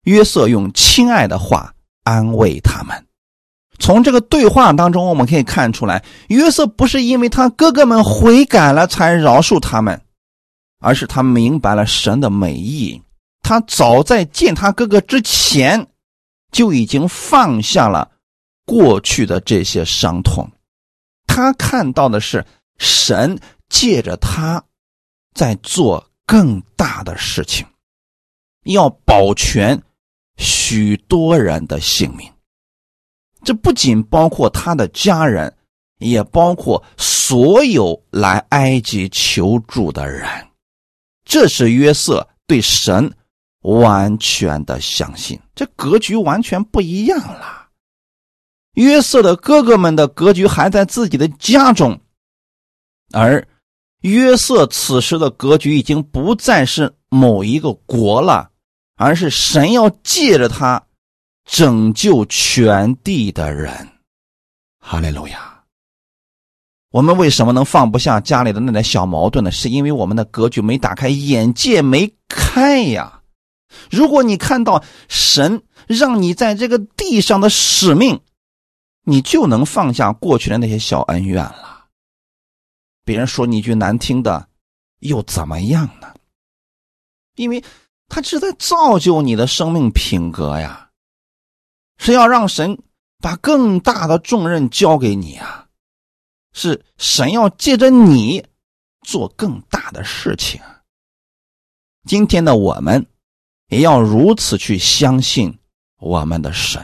[0.03, 1.73] 约瑟用亲爱的话
[2.05, 3.05] 安慰他们。
[3.77, 10.01] 从这个对话当中，我们可以看出来，约瑟不是因为他哥哥们悔改了才饶恕他们，
[10.79, 13.01] 而是他明白了神的美意。
[13.41, 15.87] 他早在见他哥哥之前，
[16.51, 18.11] 就已经放下了
[18.65, 20.49] 过去的这些伤痛。
[21.25, 22.45] 他看到的是
[22.77, 24.63] 神借着他
[25.33, 27.65] 在做更大的事情。
[28.63, 29.81] 要保全
[30.37, 32.29] 许多人的性命。
[33.43, 35.55] 这不仅包括他的家人，
[35.99, 40.46] 也包括所有来埃及求助的人。
[41.27, 43.13] 这是约瑟对神
[43.61, 47.67] 完全的相信，这格局完全不一样了。
[48.75, 51.99] 约瑟的哥哥们的格局还在自己的家中，
[53.11, 53.45] 而
[54.01, 58.51] 约瑟此时的格局已经不再是某一个国了，
[58.95, 60.81] 而是神要借着他。
[61.49, 63.87] 拯救全地的人，
[64.81, 65.56] 哈利路亚！
[66.91, 69.51] 我们为什么能放不下家里的那点小矛盾呢？
[69.51, 73.21] 是因为我们的格局没打开，眼界没开呀。
[73.91, 78.21] 如果你看到神让你在这个地上的使命，
[79.03, 81.85] 你就能放下过去的那些小恩怨了。
[83.03, 84.47] 别人说你一句难听的，
[84.99, 86.13] 又怎么样呢？
[87.35, 87.63] 因为
[88.07, 90.89] 他是在造就你的生命品格呀。
[91.99, 92.77] 是要让神
[93.21, 95.66] 把更大的重任交给你啊！
[96.59, 98.43] 是神要借着你
[99.05, 100.59] 做更大的事情。
[102.07, 103.05] 今天的我们
[103.67, 105.59] 也要如此去相信
[105.99, 106.83] 我们的神，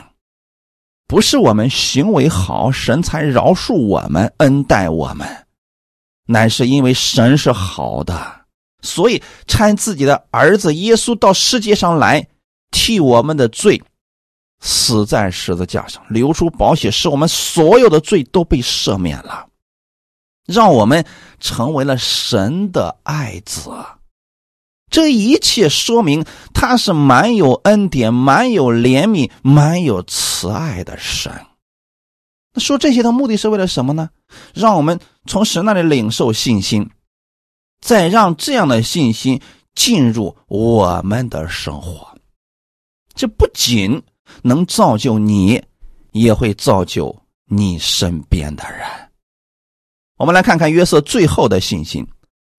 [1.07, 5.47] 不是我们行为好，神才饶恕我们、恩待我们，
[6.28, 8.45] 乃是因为神是好的，
[8.84, 12.28] 所以差自己的儿子耶稣到世界上来
[12.69, 13.82] 替我们的罪。
[14.59, 19.49] 死在十字架上，流出宝血，使我们所有的罪都被赦免了，
[20.45, 21.05] 让我们
[21.39, 23.71] 成为了神的爱子。
[24.89, 31.31] 这一切说明他是满有恩典、满有怜悯、满有慈爱的神。
[32.53, 34.09] 那说这些的目的是为了什么呢？
[34.53, 36.89] 让我们从神那里领受信心，
[37.81, 39.41] 再让这样的信心
[39.73, 42.17] 进入我们的生活。
[43.13, 44.01] 这不仅。
[44.41, 45.61] 能造就你，
[46.11, 47.15] 也会造就
[47.45, 48.87] 你身边的人。
[50.24, 52.01] 我们来看看约瑟最后的信心，《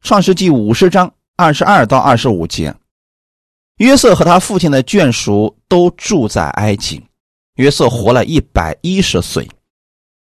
[0.02, 2.74] 创世纪五十章二十二到二十五节。
[3.78, 7.02] 约瑟和他父亲的眷属都住在埃及。
[7.54, 9.48] 约瑟活了一百一十岁。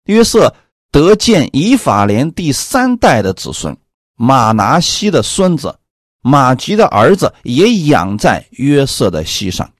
[0.06, 0.52] 约瑟
[0.90, 3.76] 得见以法莲第三代的子孙
[4.16, 5.78] 马拿西的孙子
[6.22, 9.72] 马吉的儿子也养在约瑟的膝上。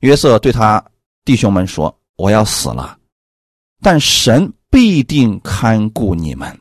[0.00, 0.84] 约瑟对他
[1.24, 2.98] 弟兄们说：“我要死了，
[3.80, 6.60] 但神必定看顾你们，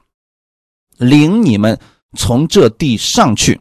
[0.97, 1.79] 领你们
[2.17, 3.59] 从这地上去，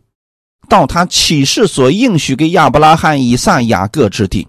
[0.68, 4.46] 到他启示所应许给亚伯拉罕、以撒、雅各之地。”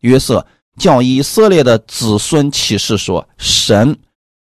[0.00, 0.46] 约瑟
[0.78, 3.98] 叫以色列的子孙启示说：“神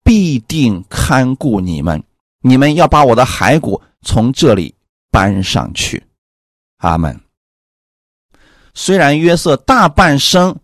[0.03, 2.03] 必定看顾你们，
[2.41, 4.75] 你们要把我的骸骨从这里
[5.11, 6.03] 搬上去。”
[6.79, 7.19] 阿门。
[8.73, 10.55] 虽然约瑟大半生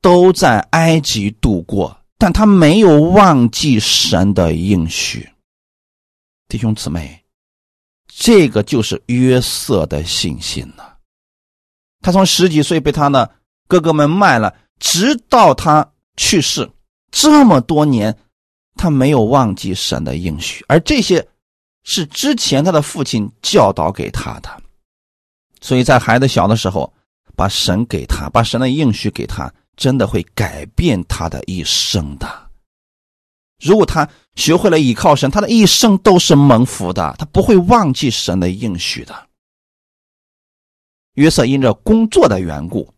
[0.00, 5.28] 都在埃及度过，但他没有忘记神的应许。
[6.48, 7.24] 弟兄姊妹，
[8.06, 10.84] 这个就是约瑟的信心呢。
[12.00, 13.30] 他从十几岁被他的
[13.66, 16.70] 哥哥们卖了，直到他去世
[17.10, 18.16] 这么多年，
[18.74, 21.26] 他没有忘记神的应许，而这些
[21.82, 24.62] 是之前他的父亲教导给他的。
[25.60, 26.92] 所以在孩子小的时候。
[27.38, 32.45] 把神给他，把神的应许给他，真的会改变他的一生的。
[33.60, 39.26] 如果他学会了倚靠神，他的一生都是蒙福的，他不会忘记神的应许的。
[41.14, 42.92] 约瑟因着工作的缘故，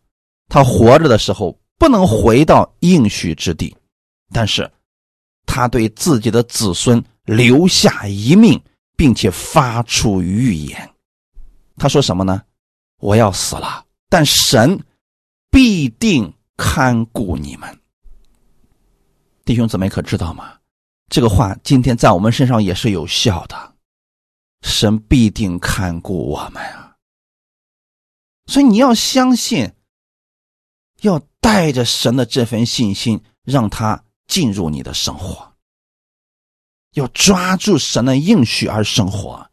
[0.49, 3.73] 他活着的时候不能回到应许之地，
[4.33, 4.69] 但是
[5.45, 8.61] 他对自己的子孙留下一命，
[8.97, 10.89] 并且发出预言。
[11.77, 12.41] 他说什么呢？
[12.99, 13.85] 我要死了。
[14.09, 14.83] 但神
[15.49, 17.78] 必定看顾你们，
[19.49, 20.59] 弟兄姊妹，可知道吗？
[21.09, 23.73] 这个话今天在我们身上也是有效的。
[24.61, 26.95] 神必定看顾我们啊！
[28.45, 29.73] 所以你要相信，
[31.01, 35.51] 要带着神的这份信心，让他进入你的生活。
[36.91, 39.49] 要抓住神的应许而生活，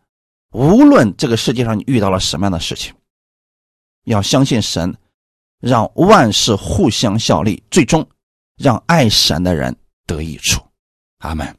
[0.50, 2.94] 无论这个世界上你遇到了什么样的事情。
[4.04, 4.94] 要相信神，
[5.58, 8.06] 让万事互相效力，最终
[8.58, 9.74] 让爱神的人
[10.06, 10.62] 得益处。
[11.18, 11.56] 阿门。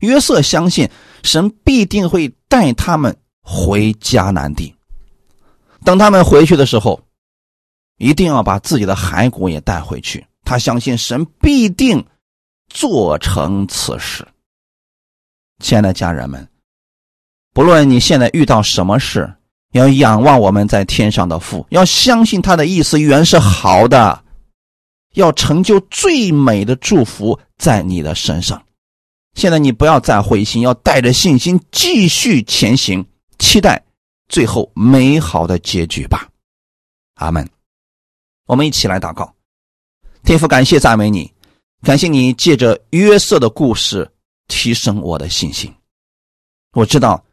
[0.00, 0.90] 约瑟相信
[1.22, 4.74] 神必定会带他们回迦南地。
[5.84, 7.00] 等他们回去的时候，
[7.98, 10.26] 一定要把自己的骸骨也带回去。
[10.44, 12.04] 他相信神必定
[12.68, 14.26] 做成此事。
[15.60, 16.48] 亲爱的家人们，
[17.52, 19.32] 不论你现在遇到什么事，
[19.72, 24.23] 要仰望我们在天上的父，要相信他的意思原是好的，
[25.14, 28.64] 要成就最美的祝福在你的身上。
[29.34, 33.04] 现在你不要再灰心，要带着信心继续前行，
[33.38, 33.84] 期待
[34.28, 36.28] 最后美好的结局吧。
[37.14, 37.48] 阿门。
[38.46, 39.34] 我们一起来祷告，
[40.22, 41.32] 天父，感谢赞美你，
[41.82, 44.10] 感谢你借着约瑟的故事
[44.48, 45.72] 提升我的信心。
[46.72, 47.24] 我知道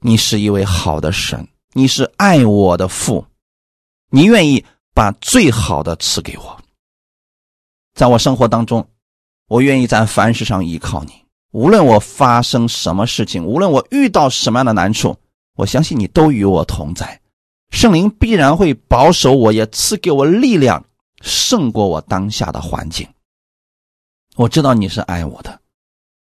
[0.00, 1.48] 你是一位好的神。
[1.72, 3.24] 你是爱我的父，
[4.10, 6.59] 你愿意把最好的赐给我。
[7.94, 8.88] 在我生活当中，
[9.48, 11.12] 我愿意在凡事上依靠你。
[11.52, 15.16] 无论我发生什么事情，无论我遇到什么样的难处，
[15.56, 17.20] 我相信你都与我同在。
[17.70, 20.84] 圣灵必然会保守我，也赐给我力量，
[21.20, 23.06] 胜过我当下的环境。
[24.36, 25.60] 我知道你是爱我的，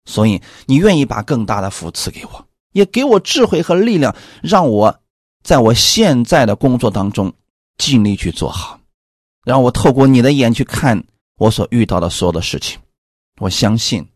[0.05, 4.99] 所以你愿意把更大的福赐给我，也给我智慧和力量，让我。
[5.41, 7.31] 在我现在的工作当中，
[7.77, 8.77] 尽力去做好，
[9.45, 11.05] 让我透过你的眼去看
[11.39, 12.79] 我所遇到的所有的事情。
[13.39, 14.07] 我相信，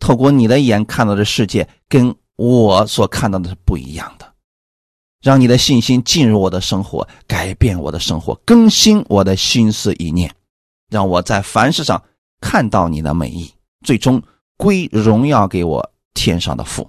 [0.00, 4.26] 透过你的眼看到的世界，跟我所看到的是不一样的。
[5.20, 10.32] 让你的信心进入我的生活，改变我的生活，更新我的心思意念，
[10.88, 12.02] 让我在凡事上
[12.40, 13.52] 看到你的美意，
[13.84, 14.22] 最终
[14.56, 16.88] 归荣耀给我天上的父。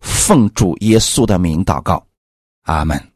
[0.00, 2.04] 奉主耶稣的名祷告。
[2.62, 3.07] 阿门。